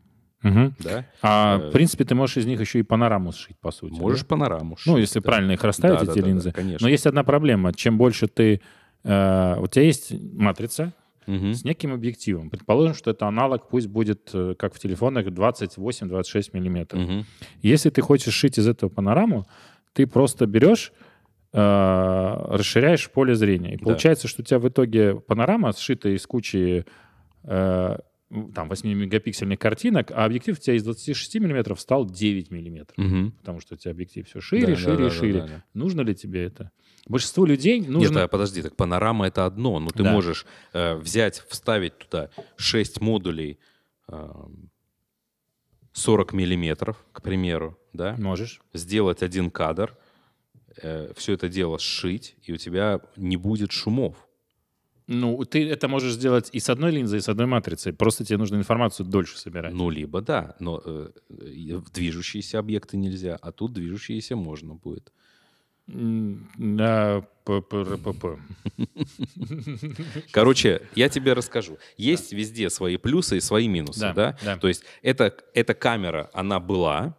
[0.42, 0.74] Мгм.
[0.78, 1.04] Да?
[1.22, 3.92] А, Э, в принципе, ты можешь из них еще и панораму сшить, по сути.
[4.00, 4.26] Можешь да?
[4.26, 5.24] панораму Ну, сшить, если да.
[5.26, 6.52] правильно их расставить, Да, да, эти да, да, линзы.
[6.52, 6.84] конечно.
[6.86, 7.72] Но есть одна проблема.
[7.74, 8.60] Чем больше ты...
[9.04, 10.92] э, у тебя есть матрица
[11.26, 11.52] Мгм.
[11.54, 12.48] с неким объективом.
[12.50, 17.02] Предположим, что это аналог, пусть будет, э, как в телефонах, 28-26 миллиметров.
[17.02, 17.26] Мгм.
[17.62, 19.46] Если ты хочешь шить из этого панораму,
[19.92, 20.92] ты просто берешь,
[21.52, 23.74] э, расширяешь поле зрения.
[23.74, 23.84] И Да.
[23.84, 26.84] получается, что у тебя в итоге панорама сшита из кучи
[27.44, 27.96] э,
[28.54, 32.96] там 8-мегапиксельных картинок, а объектив у тебя из 26 миллиметров стал 9 миллиметров.
[32.96, 33.32] Мгм.
[33.32, 35.40] Потому что у тебя объектив все шире, Да, да, шире да, да, шире.
[35.40, 35.64] да, да.
[35.74, 36.70] Нужно ли тебе это?
[37.08, 38.22] Большинству людей Нет, нужно...
[38.24, 40.12] а подожди, так панорама это одно, но ты Да.
[40.12, 43.58] можешь э, взять, вставить туда 6 модулей
[44.08, 44.28] э,
[45.92, 48.60] 40 миллиметров, к примеру, да, Можешь.
[48.72, 49.96] сделать один кадр,
[51.16, 54.16] все это дело сшить, и у тебя не будет шумов.
[55.12, 57.92] Ну, ты это можешь сделать и с одной линзой, и с одной матрицей.
[57.92, 59.74] Просто тебе нужно информацию дольше собирать.
[59.74, 65.12] Ну, либо да, но э, э, движущиеся объекты нельзя, а тут движущиеся можно будет.
[65.92, 67.22] Да.
[70.32, 71.78] Короче, я тебе расскажу.
[71.96, 74.38] Есть везде свои плюсы и свои минусы, Да, да?
[74.44, 74.56] да.
[74.56, 77.16] То есть эта, эта камера, она была.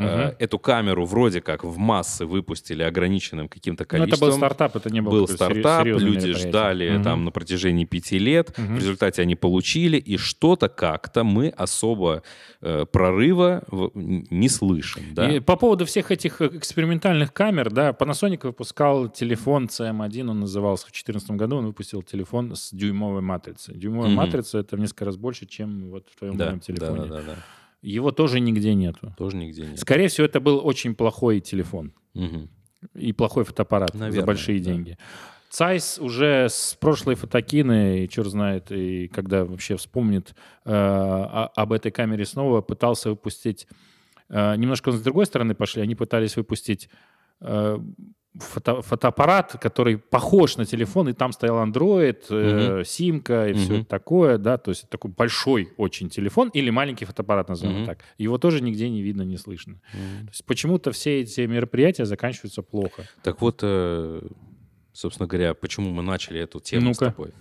[0.00, 0.34] Мгм.
[0.38, 4.32] Эту камеру вроде как в массы выпустили ограниченным каким-то Ну, это был количеством.
[4.38, 7.02] стартап, это не был был стартап, люди ждали Мгм.
[7.04, 8.56] там на протяжении пяти лет.
[8.58, 8.76] Мгм.
[8.76, 12.22] В результате они получили, и что-то как-то мы особо
[12.62, 13.62] э, прорыва
[13.94, 15.02] не слышим.
[15.14, 15.30] Да?
[15.30, 20.84] И по поводу всех этих э, экспериментальных камер, да, Panasonic выпускал телефон CM1, он назывался
[20.84, 23.74] в 2014 году, он выпустил телефон с дюймовой матрицей.
[23.76, 24.16] Дюймовая Мгм.
[24.16, 27.00] матрица— это в несколько раз больше, чем вот в твоем да, моем да, телефоне.
[27.02, 27.36] да, да, да.
[27.82, 29.14] Его тоже нигде нету.
[29.16, 29.78] Тоже нигде нет.
[29.78, 32.50] Скорее всего, это был очень плохой телефон Мгм.
[32.94, 34.64] и плохой фотоаппарат за Наверное, большие да.
[34.66, 34.98] деньги.
[35.48, 41.90] Цайс уже с прошлой фотокины, и черт знает, и когда вообще вспомнит э, об этой
[41.90, 43.66] камере снова, пытался выпустить...
[44.28, 45.82] э, немножко с другой стороны пошли.
[45.82, 46.88] Они пытались выпустить
[47.40, 47.78] э,
[48.38, 53.84] фото- фотоаппарат, который похож на телефон, и там стоял Android, э, симка и все Мгм.
[53.84, 57.86] такое, да, то есть такой большой очень телефон или маленький фотоаппарат, назовем Мгм.
[57.86, 57.98] так.
[58.18, 59.80] Его тоже нигде не видно, не слышно.
[59.92, 60.26] Мгм.
[60.26, 63.04] То есть почему-то все эти мероприятия заканчиваются плохо.
[63.22, 64.22] Так вот, э,
[64.92, 66.94] собственно говоря, почему мы начали эту тему Ну-ка.
[66.94, 67.32] с тобой?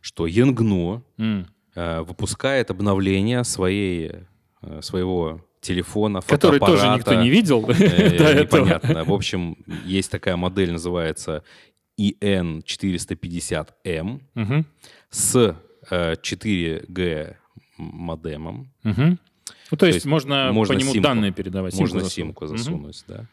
[0.00, 1.46] Что Янгну М.
[1.74, 4.12] э, выпускает обновление своей,
[4.62, 7.74] э, своего телефона, Который тоже никто не видел Э.
[8.42, 9.04] Непонятно.
[9.04, 11.42] В общем, есть такая модель, называется
[12.00, 14.66] EN450M Мгм.
[15.10, 15.56] с
[15.90, 17.34] э, 4G
[17.78, 18.70] модемом.
[18.84, 19.18] Мгм.
[19.70, 21.74] Ну, то есть, есть можно, можно по нему симку- данные передавать.
[21.78, 22.12] Можно засунуть.
[22.12, 23.26] симку засунуть, да.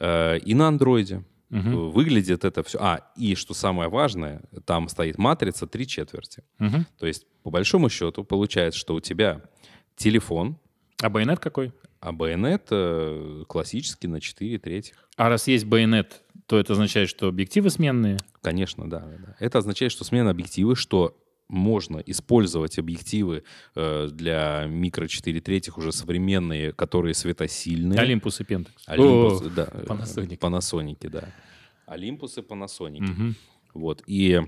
[0.00, 1.22] Э, И на андроиде.
[1.48, 1.90] Мгм.
[1.90, 2.76] Выглядит это все...
[2.80, 6.42] А, и что самое важное, там стоит матрица 3 четверти.
[6.58, 6.86] Мгм.
[6.98, 9.40] То есть, по большому счету, получается, что у тебя
[9.96, 10.56] телефон,
[11.02, 11.72] А байонет какой?
[12.06, 14.94] а байонет э, классический на 4 третьих.
[15.16, 18.18] А раз есть байонет, то это означает, что объективы сменные?
[18.42, 19.34] Конечно, да, да.
[19.40, 21.16] Это означает, что смена объективы, что
[21.48, 23.42] можно использовать объективы
[23.74, 27.98] э, для микро 4 третьих уже современные, которые светосильные.
[27.98, 28.84] Олимпус и Пентекс.
[28.86, 29.64] Олимпус, О, да.
[29.64, 30.38] Panasonic.
[30.38, 31.34] Panasonic, да.
[31.86, 33.00] Олимпус и Panasonic.
[33.00, 33.34] мгм.
[33.74, 34.42] Вот, и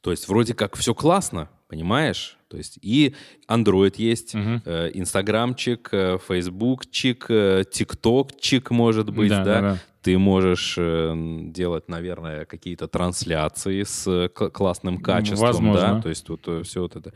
[0.00, 2.36] то есть вроде как все классно, понимаешь?
[2.48, 3.14] То есть и
[3.48, 4.62] Android есть, Мгм.
[4.64, 9.54] э, Инстаграмчик, э, Фейсбукчик, э, ТикТокчик, может быть, Да, да?
[9.54, 9.78] да, да.
[10.02, 11.12] Ты можешь э,
[11.52, 15.80] делать, наверное, какие-то трансляции с э, классным качеством, возможно.
[15.96, 16.00] да?
[16.02, 17.12] То есть вот все вот это.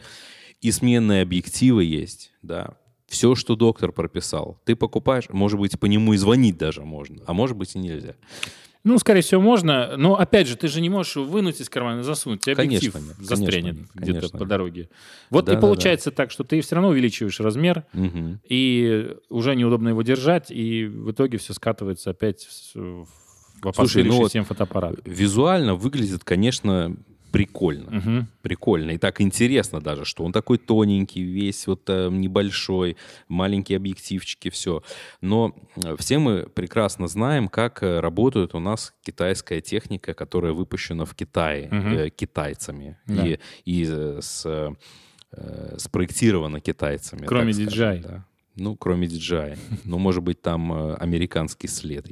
[0.61, 2.77] И сменные объективы есть, да?
[3.07, 7.33] Все, что доктор прописал, ты покупаешь, может быть, по нему и звонить даже можно, а
[7.33, 8.15] может быть и нельзя.
[8.85, 9.97] Ну, скорее всего, можно.
[9.97, 12.47] Но, опять же, ты же не можешь его вынуть из кармана засунуть.
[12.47, 14.39] Объектив Конечно, нет, застрянет конечно, где-то конечно.
[14.39, 14.91] по дороге.
[15.31, 18.41] Вот Да, и да, получается так, что ты все равно увеличиваешь размер, Мгм.
[18.47, 23.07] и уже неудобно его держать, и в итоге все скатывается опять в,
[23.65, 24.97] в Слушай, ну вот- всем фотоаппарат.
[25.07, 26.95] Визуально выглядит, конечно,
[27.39, 27.91] прикольно.
[27.91, 28.27] Мгм.
[28.43, 28.93] Прикольно.
[28.93, 32.97] И так интересно даже, что он такой тоненький, весь вот э, небольшой,
[33.29, 34.83] маленькие объективчики, все.
[35.21, 41.05] Но э, все мы прекрасно знаем, как э, работает у нас китайская техника, которая выпущена
[41.05, 41.93] в Китае Мгм.
[41.95, 43.27] э, китайцами Да.
[43.27, 44.71] и, и э, с, э,
[45.79, 47.27] спроектирована китайцами.
[47.27, 48.03] Кроме так скажем, DJI.
[48.03, 48.25] да.
[48.57, 49.59] Ну, кроме DJI.
[49.85, 52.07] Ну, может быть, там э, американский след.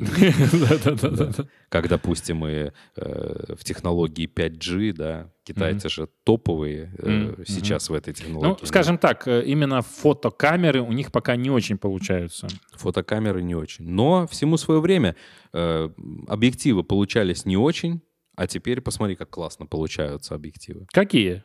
[1.68, 8.12] Как, допустим, и э, в технологии 5G, да, китайцы же топовые э, сейчас в этой
[8.12, 8.56] технологии.
[8.60, 12.48] Ну, скажем так, именно фотокамеры у них пока не очень получаются.
[12.72, 13.88] Фотокамеры не очень.
[13.88, 15.14] Но всему свое время
[15.52, 18.00] объективы получались не очень,
[18.36, 20.86] а теперь посмотри, как классно получаются объективы.
[20.92, 21.44] Какие?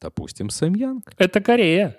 [0.00, 1.98] Допустим, Сэм Янг, Это Корея.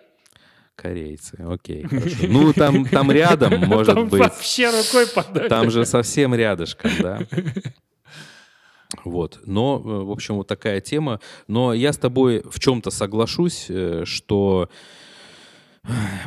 [0.76, 2.28] Корейцы, окей, хорошо.
[2.28, 4.22] Ну, там, там рядом, может Там быть.
[4.22, 5.50] вообще рукой подать.
[5.50, 7.20] Там же совсем рядышком, да.
[9.06, 9.40] Вот.
[9.46, 11.20] Но, э, в общем, вот такая тема.
[11.48, 14.70] Но я с тобой в чем-то соглашусь, э, что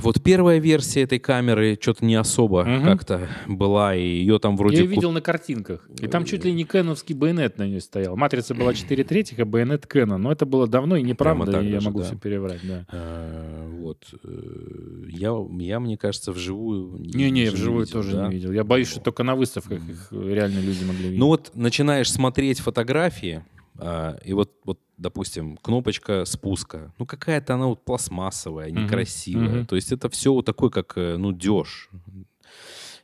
[0.02, 2.84] вот первая версия этой камеры что-то не особо Мгм.
[2.84, 4.76] как-то была, и ее там вроде...
[4.76, 5.88] Я ее видел на картинках.
[6.00, 8.16] И там чуть ли не кэновский байонет на ней стоял.
[8.16, 10.18] Матрица была 4 третьих, а байонет Кэна.
[10.18, 12.04] Но это было давно и неправда, так и я даже, могу да.
[12.06, 12.86] все переврать, да.
[12.92, 14.04] Э, Вот.
[14.22, 16.98] э, Я, я, мне кажется, вживую...
[16.98, 18.26] Не-не, же вживую видел, тоже да.
[18.28, 18.52] не видел.
[18.52, 21.18] Я боюсь, что только на выставках их реально люди могли видеть.
[21.18, 27.66] Ну вот начинаешь смотреть фотографии, а, и вот, вот, допустим, кнопочка спуска, ну какая-то она
[27.66, 29.48] вот пластмассовая, некрасивая.
[29.48, 29.66] мгм.
[29.66, 31.90] То есть это все вот такой, как, э, ну, деж.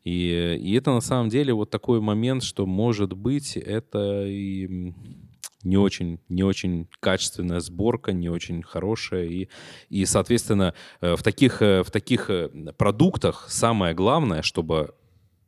[0.05, 4.95] И, и это на самом деле вот такой момент, что, может быть, это и
[5.63, 9.27] не очень, не очень качественная сборка, не очень хорошая.
[9.27, 9.49] И,
[9.91, 12.31] и соответственно, э, в таких, э, в таких
[12.79, 14.95] продуктах самое главное, чтобы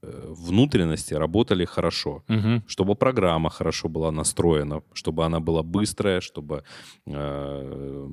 [0.02, 2.62] внутренности работали хорошо Мгм.
[2.66, 6.64] чтобы программа хорошо была настроена, чтобы она была быстрая, чтобы
[7.06, 8.08] э,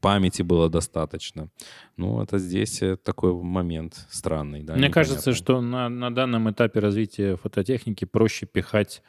[0.00, 1.48] памяти было достаточно.
[1.96, 4.62] Ну, это здесь э, такой момент странный.
[4.62, 4.92] Да, Мне непонятный.
[4.92, 9.02] кажется, что на, на данном этапе развития фототехники проще пихать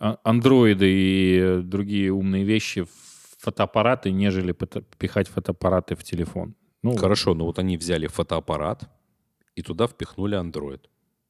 [0.00, 2.90] а- андроиды и э, другие умные вещи в
[3.38, 4.54] фотоаппараты, нежели
[4.98, 6.54] пихать фотоаппараты в телефон.
[6.82, 8.88] Ну, Хорошо, но вот они взяли фотоаппарат
[9.56, 10.80] и туда впихнули Android,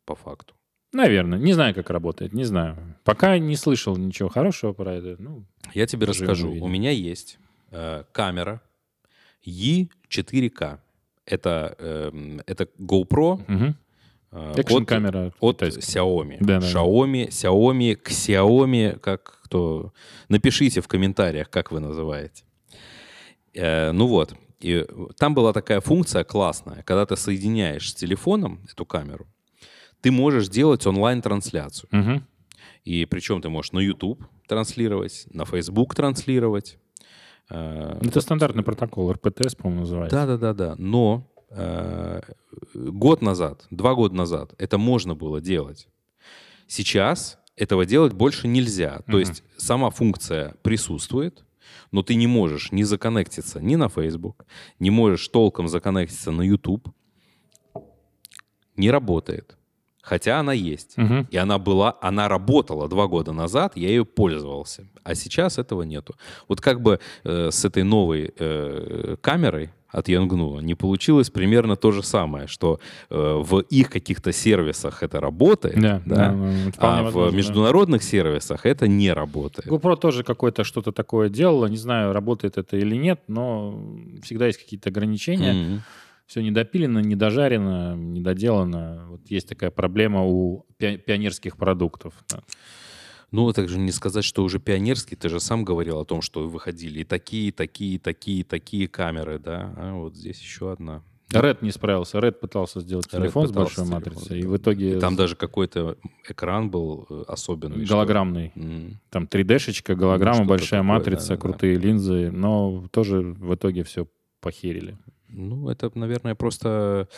[0.04, 0.54] по факту.
[0.92, 1.38] наверное.
[1.38, 2.76] Не знаю, как работает, не знаю.
[3.04, 5.16] Пока не слышал ничего хорошего про это.
[5.22, 6.48] Ну, Я тебе расскажу.
[6.48, 6.64] увидим.
[6.64, 7.38] У меня есть
[7.70, 8.60] э, камера
[9.46, 10.78] E4K.
[11.24, 13.76] Это, эм, это GoPro мгм.
[14.32, 15.80] э, от- камера от китайская.
[16.00, 16.36] Xiaomi.
[16.40, 16.66] Да, да.
[16.66, 19.92] Xiaomi, Xiaomi, к Xiaomi, как кто...
[20.28, 22.44] Напишите в комментариях, как вы называете.
[23.54, 24.84] Э, ну вот, и
[25.18, 26.82] там была такая функция классная.
[26.82, 29.26] Когда ты соединяешь с телефоном эту камеру,
[30.02, 31.88] ты можешь делать онлайн-трансляцию.
[31.92, 32.26] Мгм.
[32.84, 36.78] И причем ты можешь на YouTube транслировать, на Facebook транслировать.
[37.48, 40.16] Э, Это стандартный протокол, РПТС, по-моему, называется.
[40.16, 40.74] да, да, да, да.
[40.78, 42.20] Но э,
[42.74, 45.88] год назад, два года назад это можно было делать.
[46.66, 48.98] Сейчас этого делать больше нельзя.
[49.06, 49.18] То Мгм.
[49.20, 51.44] есть сама функция присутствует,
[51.92, 54.44] но ты не можешь не законнектиться ни на Facebook,
[54.80, 56.88] не можешь толком законнектиться на YouTube.
[58.76, 59.56] Не работает.
[60.02, 60.96] Хотя она есть.
[60.96, 61.28] Мгм.
[61.30, 64.84] И она была, она работала два года назад, я ее пользовался.
[65.04, 66.16] А сейчас этого нету.
[66.48, 71.92] Вот как бы э, с этой новой э, камерой от Янгну не получилось примерно то
[71.92, 77.02] же самое, что э, в их каких-то сервисах это работает, Да, да, да, ну, а
[77.02, 77.36] возможно, в да.
[77.36, 79.68] международных сервисах это не работает.
[79.68, 81.66] GoPro тоже какое-то что-то такое делала.
[81.66, 83.78] Не знаю, работает это или нет, но
[84.22, 85.52] всегда есть какие-то ограничения.
[85.52, 85.82] Мгм.
[86.32, 89.04] Все недопилено, недожарено, недоделано.
[89.10, 92.14] Вот есть такая проблема у пи- пионерских продуктов.
[92.30, 92.40] да.
[93.32, 95.14] Ну, так же не сказать, что уже пионерский.
[95.14, 99.74] Ты же сам говорил о том, что выходили и такие, такие, такие, такие камеры, да.
[99.76, 101.02] А вот здесь еще одна.
[101.32, 102.16] Red не справился.
[102.16, 105.36] Red пытался сделать Red телефон с большой телефон, матрицей, и в итоге И там даже
[105.36, 107.84] какой-то экран был э, особенный.
[107.84, 108.52] голограммный.
[108.54, 109.00] М.
[109.10, 111.40] Там 3D-шечка, голограмма, что-то большая такое, матрица, да, да, да.
[111.42, 114.06] крутые линзы, но тоже в итоге все
[114.40, 114.96] похерили.
[115.32, 117.08] Ну, это, наверное, просто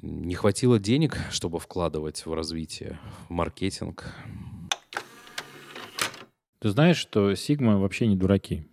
[0.00, 4.12] не хватило денег, чтобы вкладывать в развитие, в маркетинг.
[6.58, 8.64] Ты знаешь, что Sigma вообще не дураки.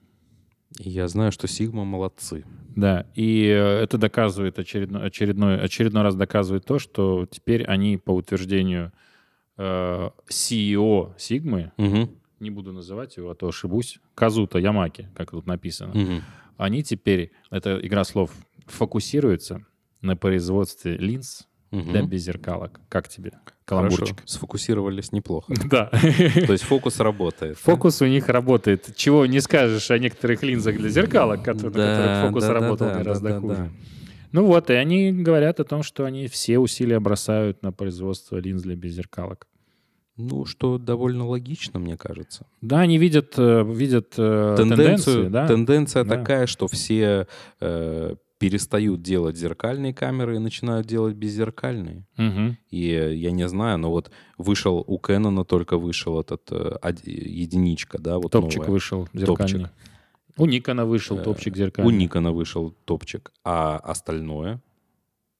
[0.77, 2.45] Я знаю, что Sigma молодцы.
[2.75, 8.11] Да, и э, это доказывает очередной, очередной, очередной раз доказывает то, что теперь они по
[8.11, 8.91] утверждению
[9.57, 12.09] э, CEO Sigma, Мгм.
[12.39, 16.21] не буду называть его, а то ошибусь, Казута Ямаки, как тут написано, Мгм.
[16.59, 18.31] Они теперь, это игра слов,
[18.67, 19.65] фокусируются
[20.01, 21.91] на производстве линз Мгм.
[21.91, 22.79] для беззеркалок.
[22.89, 23.31] Как тебе?
[23.65, 24.23] Хорошо, Каламбурчик.
[24.25, 25.53] сфокусировались неплохо.
[25.65, 25.85] Да.
[25.91, 27.57] То есть фокус работает.
[27.59, 28.95] Фокус у них работает.
[28.95, 33.69] Чего не скажешь о некоторых линзах для зеркалок, на которых фокус работал гораздо хуже.
[34.31, 38.61] Ну вот, и они говорят о том, что они все усилия бросают на производство линз
[38.63, 39.47] для беззеркалок.
[40.19, 42.45] Ну, что довольно логично, мне кажется.
[42.61, 44.77] Да, они видят, э, видят э, Тенденцию,
[45.15, 45.47] тенденции, да?
[45.47, 46.17] тенденция Да.
[46.17, 47.25] такая, что все
[47.61, 52.05] э, перестают делать зеркальные камеры и начинают делать беззеркальные.
[52.17, 52.57] Мгм.
[52.69, 56.51] И э, я не знаю, но вот вышел у Кэнона только вышел этот
[57.05, 58.71] единичка, да, вот Топчик новая.
[58.71, 59.67] вышел зеркальный.
[60.37, 61.93] У Никона вышел топчик У зеркальный.
[61.97, 64.61] Никона вышел топчик, а остальное,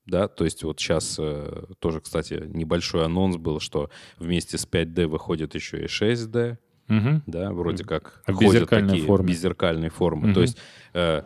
[0.10, 1.20] да, то есть вот сейчас
[1.80, 6.57] тоже, кстати, небольшой анонс был, что вместе с 5D выходит еще и 6D,
[6.88, 7.24] Мгм.
[7.28, 9.30] да, вроде как А ходят такие форме.
[9.30, 10.26] беззеркальные формы.
[10.28, 10.34] Мгм.
[10.34, 10.57] То есть
[10.93, 11.24] э,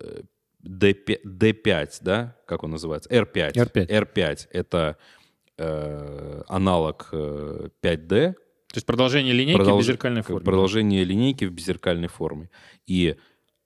[0.00, 0.22] э,
[0.66, 3.10] D5, D5, да, как он называется?
[3.10, 3.52] R5.
[3.52, 3.86] R5.
[3.90, 4.96] R5— это
[5.58, 10.44] э, аналог э, 5D, То есть продолжение линейки Продолж- в беззеркальной форме.
[10.44, 12.48] Продолжение линейки в беззеркальной форме.
[12.86, 13.16] И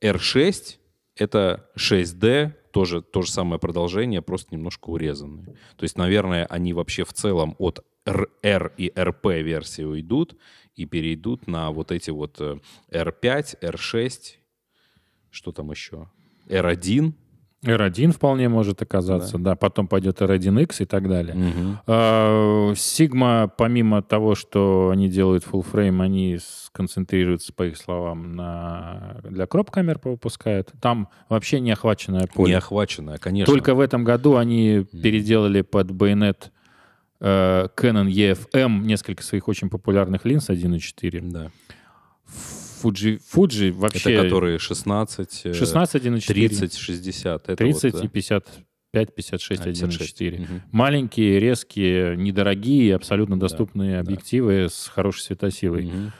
[0.02, 0.76] R6—
[1.16, 5.46] это 6D, тоже то же самое продолжение, просто немножко урезанное.
[5.76, 10.36] То есть, наверное, они вообще в целом от R, и RP версии уйдут
[10.76, 12.60] и перейдут на вот эти вот э,
[12.92, 14.34] R5, R6,
[15.28, 16.08] что там еще?
[16.46, 17.14] R1.
[17.64, 19.56] R1 вполне может оказаться, да.
[19.56, 21.34] Потом пойдет R1X и так далее.
[21.86, 29.46] Sigma, помимо того, что они делают full frame, они сконцентрируются, по их словам, на для
[29.46, 30.72] кроп камер выпускают.
[30.80, 32.52] Там вообще не охваченное поле.
[32.52, 33.52] Не охваченная, конечно.
[33.52, 36.52] Только в этом году они переделали под байонет
[37.20, 41.30] э, Canon EFM несколько своих очень популярных линз 1.4.
[41.30, 41.50] Да.
[42.82, 44.12] Fuji, Fuji вообще...
[44.14, 46.26] Это которые 16, э, 16 1.4.
[46.26, 47.42] 30, 60.
[47.44, 48.08] Это 30 вот, и да?
[48.08, 50.20] 55, 56 А, 56.
[50.20, 50.40] 1.4.
[50.40, 50.62] Мгм.
[50.72, 54.00] Маленькие, резкие, недорогие, абсолютно Да, доступные да.
[54.00, 55.86] объективы с хорошей светосилой.
[55.86, 56.12] Мгм.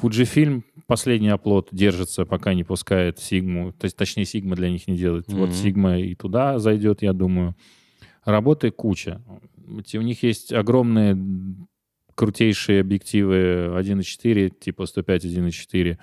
[0.00, 3.72] Fujifilm последний оплот держится, пока не пускает Sigma.
[3.72, 5.26] То есть, точнее, Sigma для них не делает.
[5.28, 5.56] Вот Мгм.
[5.56, 7.54] Sigma и туда зайдет, я думаю.
[8.24, 9.20] Работы куча.
[9.66, 11.14] У них есть огромные
[12.14, 13.36] крутейшие объективы
[13.78, 15.98] 1.4, типа 105 1.4,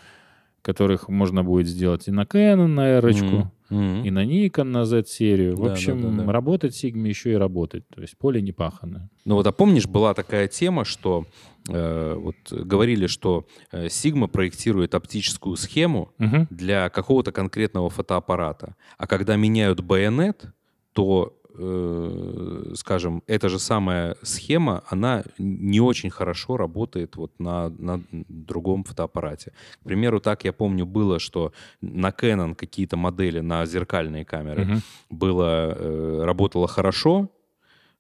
[0.61, 3.51] которых можно будет сделать и на Canon, на R, Мгм.
[3.69, 4.03] Мгм.
[4.03, 5.55] и на Nikon, на Z-серию.
[5.55, 6.31] В Да, да, общем, да, да.
[6.31, 7.87] работать Sigma еще и работать.
[7.87, 9.09] То есть поле не паханное.
[9.25, 11.25] Ну вот, а помнишь, была такая тема, что
[11.69, 16.47] э, вот говорили, что э, Sigma проектирует оптическую схему Мгм.
[16.51, 20.45] для какого-то конкретного фотоаппарата, а когда меняют байонет,
[20.93, 28.01] то, э, скажем, эта же самая схема, она не очень хорошо работает вот на, на
[28.11, 29.51] другом фотоаппарате.
[29.81, 34.81] К примеру, так я помню было, что на Canon какие-то модели на зеркальные камеры Мгм.
[35.09, 37.29] было, э, работало хорошо,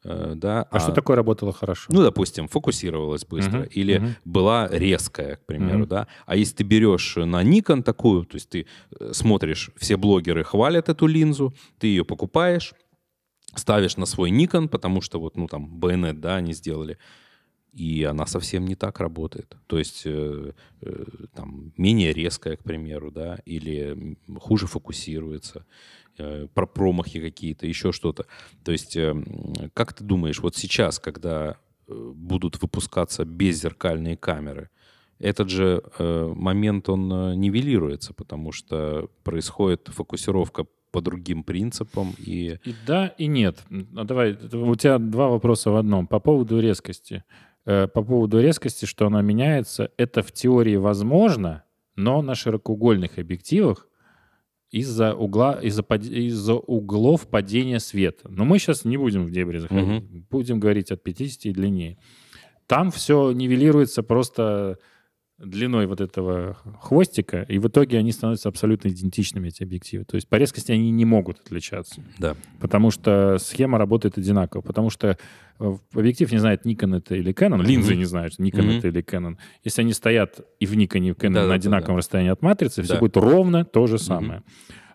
[0.03, 1.85] э, да, А, что такое работало хорошо?
[1.93, 4.15] ну, допустим, фокусировалась быстро, Мгм, или мгм.
[4.25, 5.87] была резкая, к примеру, Мгм.
[5.87, 6.07] да.
[6.25, 8.65] А если ты берешь на Nikon такую, то есть ты
[8.99, 12.73] э, смотришь, все блогеры хвалят эту линзу, ты ее покупаешь,
[13.55, 16.97] ставишь на свой Nikon, потому что вот, ну, там, байонет, да, они сделали,
[17.73, 19.55] и она совсем не так работает.
[19.67, 25.65] То есть э, э, там менее резкая, к примеру, да, или хуже фокусируется,
[26.17, 28.25] э, про промахи какие-то, еще что-то.
[28.63, 29.15] То есть э,
[29.73, 34.69] как ты думаешь, вот сейчас, когда э, будут выпускаться беззеркальные камеры,
[35.21, 42.57] этот же э, момент, он э, нивелируется, потому что происходит фокусировка по другим принципам, и
[42.65, 43.63] И да, и нет.
[43.69, 46.07] Ну, давай, у тебя два вопроса в одном.
[46.07, 47.23] По поводу резкости.
[47.65, 51.63] Э, По поводу резкости, что она меняется, это в теории возможно,
[51.95, 53.87] но на широкоугольных объективах
[54.69, 58.29] из-за угла, из-за, под- из-за углов падения света.
[58.29, 60.03] Но мы сейчас не будем в дебри заходить.
[60.29, 61.97] Будем говорить от 50 и длиннее.
[62.67, 64.77] Там все нивелируется просто
[65.43, 70.05] длиной вот этого хвостика, и в итоге они становятся абсолютно идентичными, эти объективы.
[70.05, 72.03] То есть по резкости они не могут отличаться.
[72.19, 72.35] да.
[72.59, 74.61] Потому что схема работает одинаково.
[74.61, 75.17] Потому что
[75.59, 78.77] э, объектив не знает, Nikon это или Canon, линзы не знают, Nikon Мгм.
[78.77, 79.37] это или Canon.
[79.63, 81.47] Если они стоят и в Nikon, и в Canon Да-да-да-да.
[81.47, 82.99] на одинаковом расстоянии от матрицы, все Да.
[82.99, 84.43] будет ровно то же самое.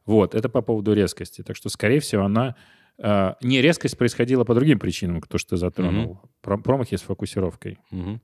[0.05, 1.43] Вот, это по поводу резкости.
[1.43, 2.55] Так что, скорее всего, она...
[2.99, 6.21] э, не резкость происходила по другим причинам, то, что ты затронул.
[6.41, 7.79] Про- Промахи с фокусировкой.
[7.91, 8.21] Мгм.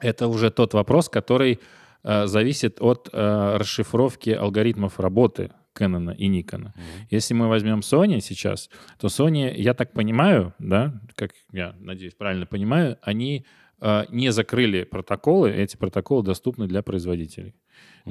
[0.00, 1.60] Это уже тот вопрос, который
[2.02, 6.68] э, зависит от э, расшифровки алгоритмов работы Canon и Nikon.
[7.10, 12.46] Если мы возьмем Sony сейчас, то Sony, я так понимаю, да, как я надеюсь, правильно
[12.46, 13.44] понимаю, они
[13.80, 17.54] э, не закрыли протоколы, эти протоколы доступны для производителей.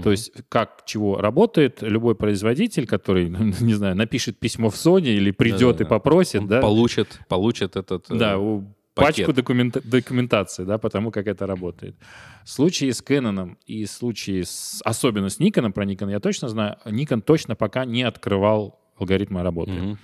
[0.03, 3.29] То есть как чего работает любой производитель, который,
[3.61, 5.83] не знаю, напишет письмо в Sony или придет Да-да-да.
[5.83, 8.09] и попросит, Он да, получит, получит этот...
[8.11, 8.74] э, да, у-.
[8.95, 11.95] Пачку документа- документации, да, потому как это работает.
[12.43, 16.49] В случае с Canon и в случае с, особенно с Nikon, про Nikon я точно
[16.49, 19.71] знаю, Nikon точно пока не открывал алгоритмы работы.
[19.71, 19.99] Мгм.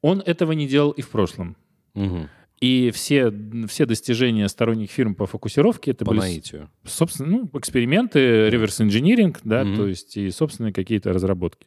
[0.00, 1.56] Он этого не делал и в прошлом.
[1.94, 2.28] Мгм.
[2.60, 3.32] И все,
[3.68, 6.70] все достижения сторонних фирм по фокусировке это По были, наитию.
[6.84, 9.76] собственно, ну, эксперименты, реверс-инжиниринг, да, Мгм.
[9.76, 11.66] то есть и собственные какие-то разработки.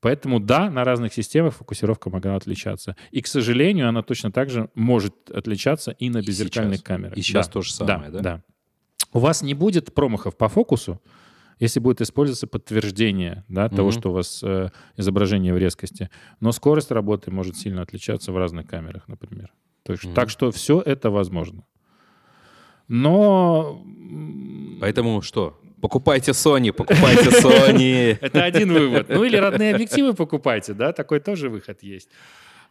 [0.00, 2.96] Поэтому да, на разных системах фокусировка могла отличаться.
[3.10, 7.16] И, к сожалению, она точно так же может отличаться и на беззеркальных камерах.
[7.18, 8.20] И сейчас Да, то же самое, да?
[8.20, 8.42] Да.
[9.12, 11.02] У вас не будет промахов по фокусу,
[11.58, 13.98] если будет использоваться подтверждение да, того, Мгм.
[13.98, 16.08] что у вас э, изображение в резкости.
[16.40, 19.52] Но скорость работы может сильно отличаться в разных камерах, например.
[19.82, 20.14] То есть, Мгм.
[20.14, 21.64] Так что все это возможно.
[22.90, 23.80] Но
[24.80, 25.56] Поэтому что?
[25.80, 28.18] Покупайте Sony, покупайте Sony.
[28.20, 29.08] это один вывод.
[29.08, 32.08] Ну или родные объективы покупайте, да, такой тоже выход есть.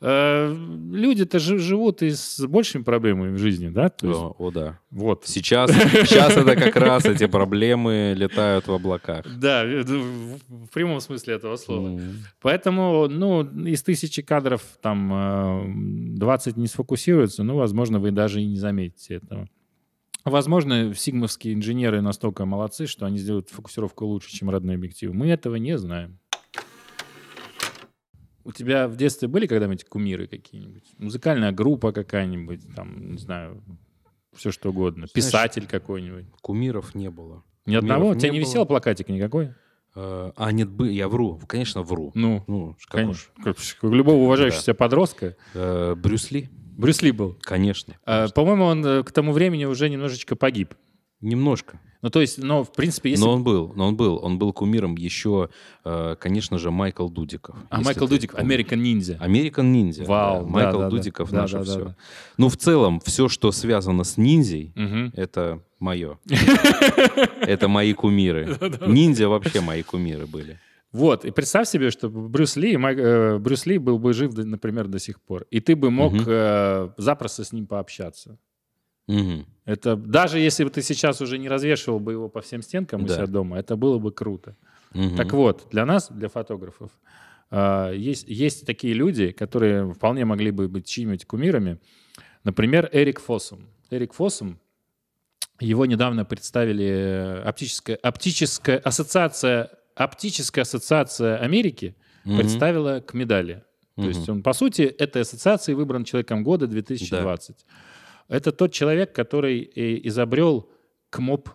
[0.01, 0.53] Э,
[0.91, 3.89] Люди-то жи- живут и с большими проблемами в жизни, да?
[3.89, 4.79] То есть, О, о, да.
[4.91, 5.23] вот.
[5.25, 9.25] Сейчас, сейчас это как раз эти проблемы летают в облаках.
[9.39, 11.99] Да, в прямом смысле этого слова.
[12.41, 18.45] Поэтому, ну, из тысячи кадров там э, 20 не сфокусируется, ну, возможно, вы даже и
[18.45, 19.47] не заметите этого.
[20.25, 25.13] Возможно, сигмовские инженеры настолько молодцы, что они сделают фокусировку лучше, чем родные объективы.
[25.13, 26.19] Мы этого не знаем.
[28.43, 30.83] У тебя в детстве были когда-нибудь кумиры какие-нибудь?
[30.97, 33.61] Музыкальная группа какая-нибудь, там, не знаю,
[34.35, 35.07] все что угодно.
[35.13, 36.25] Писатель какой-нибудь.
[36.41, 37.43] Кумиров не было.
[37.65, 38.09] Ни одного?
[38.09, 38.47] У не тебя не было.
[38.47, 39.53] висел плакатик никакой?
[39.95, 41.39] Э, А, нет, бы- я вру.
[41.47, 42.11] Конечно, вру.
[42.15, 43.31] Ну, Ну, как уж.
[43.31, 43.43] конечно.
[43.43, 45.35] Как, как любого уважающего себя подростка.
[45.53, 46.49] Э, Брюс Ли?
[46.79, 47.37] Брюс Ли был.
[47.41, 47.95] Конечно.
[48.05, 50.75] А, По-моему, он э, к тому времени уже немножечко погиб.
[51.21, 51.79] Немножко.
[52.01, 53.25] Ну, то есть, но, в принципе, если...
[53.25, 54.17] Но он был, но он был.
[54.23, 55.49] Он был кумиром еще,
[55.83, 57.57] э, конечно же, Майкл Дудиков.
[57.69, 58.59] А Майкл ты Дудик, помнишь.
[58.59, 59.17] American Ninja.
[59.19, 60.05] Американ ниндзя.
[60.05, 60.43] Вау, да.
[60.45, 60.89] да, Майкл да, да.
[60.89, 61.83] Дудиков Да, наше да, да, все.
[61.83, 61.95] да.
[62.37, 65.11] Ну, в целом, все, что связано с ниндзей, Мгм.
[65.17, 66.17] это мое.
[67.41, 68.57] Это мои кумиры.
[68.87, 70.57] Ниндзя вообще мои кумиры были.
[70.91, 74.97] Вот, и представь себе, что Брюс Ли, э, Брюс Ли был бы жив, например, до
[74.99, 75.45] сих пор.
[75.51, 76.23] И ты бы мог Мгм.
[76.27, 78.37] э, запросто с ним пообщаться.
[79.07, 79.45] Мгм.
[79.65, 83.07] Это даже если бы ты сейчас уже не развешивал бы его по всем стенкам у
[83.07, 83.15] Да.
[83.15, 84.55] себя дома, это было бы круто.
[84.93, 85.15] Мгм.
[85.15, 86.91] Так вот, для нас, для фотографов,
[87.51, 91.77] а, есть, есть такие люди, которые вполне могли бы быть чьими-нибудь кумирами.
[92.43, 93.67] Например, Эрик Фоссум.
[93.91, 94.59] Эрик Фоссум,
[95.59, 99.69] его недавно представили э, оптическая, оптическая ассоциация,
[100.03, 102.37] оптическая ассоциация Америки Мгм.
[102.37, 103.63] представила к медали.
[103.95, 104.07] То Мгм.
[104.09, 107.65] есть он, по сути, этой ассоциацией выбран человеком года 2020.
[108.29, 110.69] Это тот человек, который э, изобрел
[111.09, 111.49] КМОП,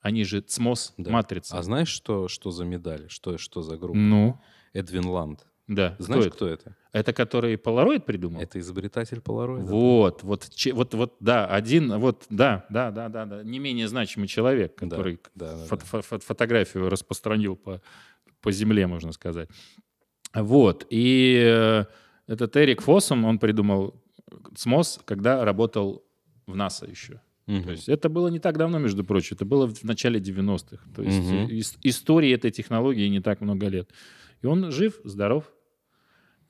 [0.00, 1.10] они же ЦМОС, Да.
[1.10, 1.58] матрица.
[1.58, 3.06] А знаешь, что, что за медаль?
[3.08, 3.98] Что, что за группа?
[3.98, 4.38] Ну,
[4.72, 5.46] Эдвин Ланд.
[5.68, 5.96] Да.
[5.98, 6.56] Знаешь, кто это?
[6.62, 6.76] кто это?
[6.92, 8.40] Это который Polaroid придумал?
[8.40, 9.62] Это изобретатель Polaroid.
[9.62, 13.88] Вот, вот, че- вот, вот, да, один, вот, да, да, да, да, да, не менее
[13.88, 15.98] значимый человек, который да, да, фо- да.
[15.98, 17.80] фо- фо- фотографию распространил по,
[18.40, 19.48] по земле, можно сказать.
[20.34, 21.84] Вот, и э,
[22.26, 23.94] этот Эрик Фоссом, он придумал
[24.56, 26.04] СМОС, когда работал
[26.46, 27.20] в НАСА еще.
[27.46, 27.64] Мгм.
[27.64, 30.84] То есть это было не так давно, между прочим, это было в начале 90-х.
[30.94, 31.18] То есть
[31.50, 33.90] ис- истории этой технологии не так много лет.
[34.42, 35.44] И он жив, здоров.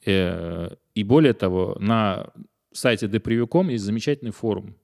[0.06, 2.26] Э, И более того, на
[2.72, 4.74] сайте depreview.com есть замечательный форум,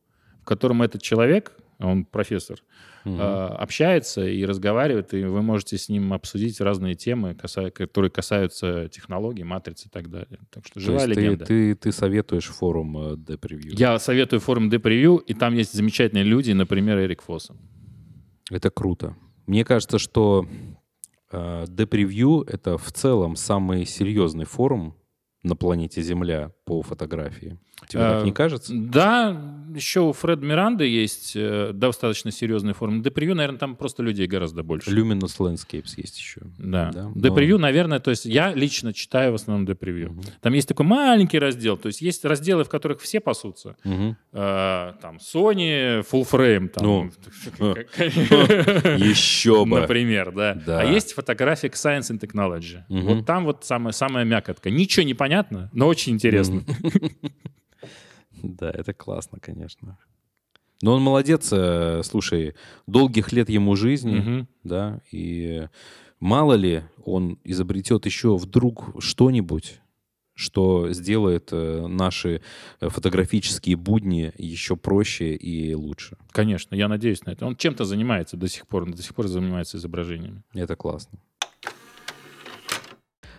[0.42, 2.58] в котором этот человек, он профессор,
[3.04, 3.10] э,
[3.62, 9.86] общается и разговаривает, и вы можете с ним обсудить разные темы, которые касаются технологий, матриц
[9.86, 10.38] и так далее.
[10.50, 11.44] Так что То живая есть ты, легенда.
[11.44, 13.74] ты, ты советуешь форум э, D-Preview?
[13.78, 17.56] Я советую форум depreview, и там есть замечательные люди, например, Эрик Фоссом.
[18.50, 19.14] Это круто.
[19.46, 20.74] Мне кажется, что э,
[21.30, 24.96] D-Preview— это в целом самый серьезный форум
[25.42, 27.58] на планете Земля по фотографии.
[27.86, 28.72] Тебе Э, так не кажется?
[28.74, 29.40] Да,
[29.74, 33.02] еще у Фред Миранды есть э, достаточно серьезный форум.
[33.02, 34.90] Депревью, наверное, там просто людей гораздо больше.
[34.90, 36.40] Luminous Landscapes есть еще.
[36.58, 36.90] Да.
[36.92, 40.10] Да, но- Депревью, наверное, то есть я лично читаю в основном депревью.
[40.12, 40.22] Мгм.
[40.40, 43.76] Там есть такой маленький раздел, то есть есть разделы, в которых все пасутся.
[43.84, 44.16] Мгм.
[44.32, 47.10] Э, там Sony, Full Frame, там, Ну.
[48.98, 49.80] Еще бы.
[49.80, 50.54] Например, да.
[50.66, 50.80] Да.
[50.80, 52.80] А есть фотография Science and Technology.
[52.88, 54.70] Вот там вот самая, самая мякотка.
[54.70, 56.62] Ничего не понятно, но очень интересно.
[58.42, 59.98] Да, это классно, конечно.
[60.82, 62.54] Но он молодец, э, слушай,
[62.86, 64.48] долгих лет ему жизни, Мгм.
[64.62, 65.68] да, и
[66.20, 69.80] мало ли он изобретет еще вдруг что-нибудь,
[70.34, 72.42] что сделает э, наши
[72.80, 76.16] э, фотографические будни еще проще и лучше.
[76.30, 77.44] Конечно, я надеюсь на это.
[77.44, 80.44] Он чем-то занимается до сих пор, он до сих пор занимается изображениями.
[80.54, 81.18] Это классно.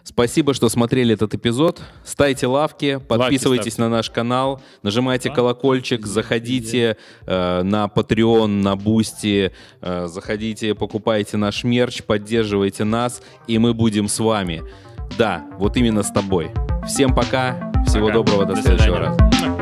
[0.04, 1.82] Спасибо, что смотрели этот эпизод.
[2.04, 3.82] Ставьте лавки, подписывайтесь ставьте.
[3.82, 9.52] на наш канал, нажимайте Лайки, колокольчик, заходите э, на Patreon, на Boosty,
[9.82, 14.64] э, заходите, покупайте наш мерч, поддерживайте нас, и мы будем с вами.
[15.18, 16.52] Да, вот именно с тобой.
[16.88, 18.14] Всем пока, всего Пока.
[18.14, 19.18] доброго, до, До следующего свидания.
[19.18, 19.59] раза.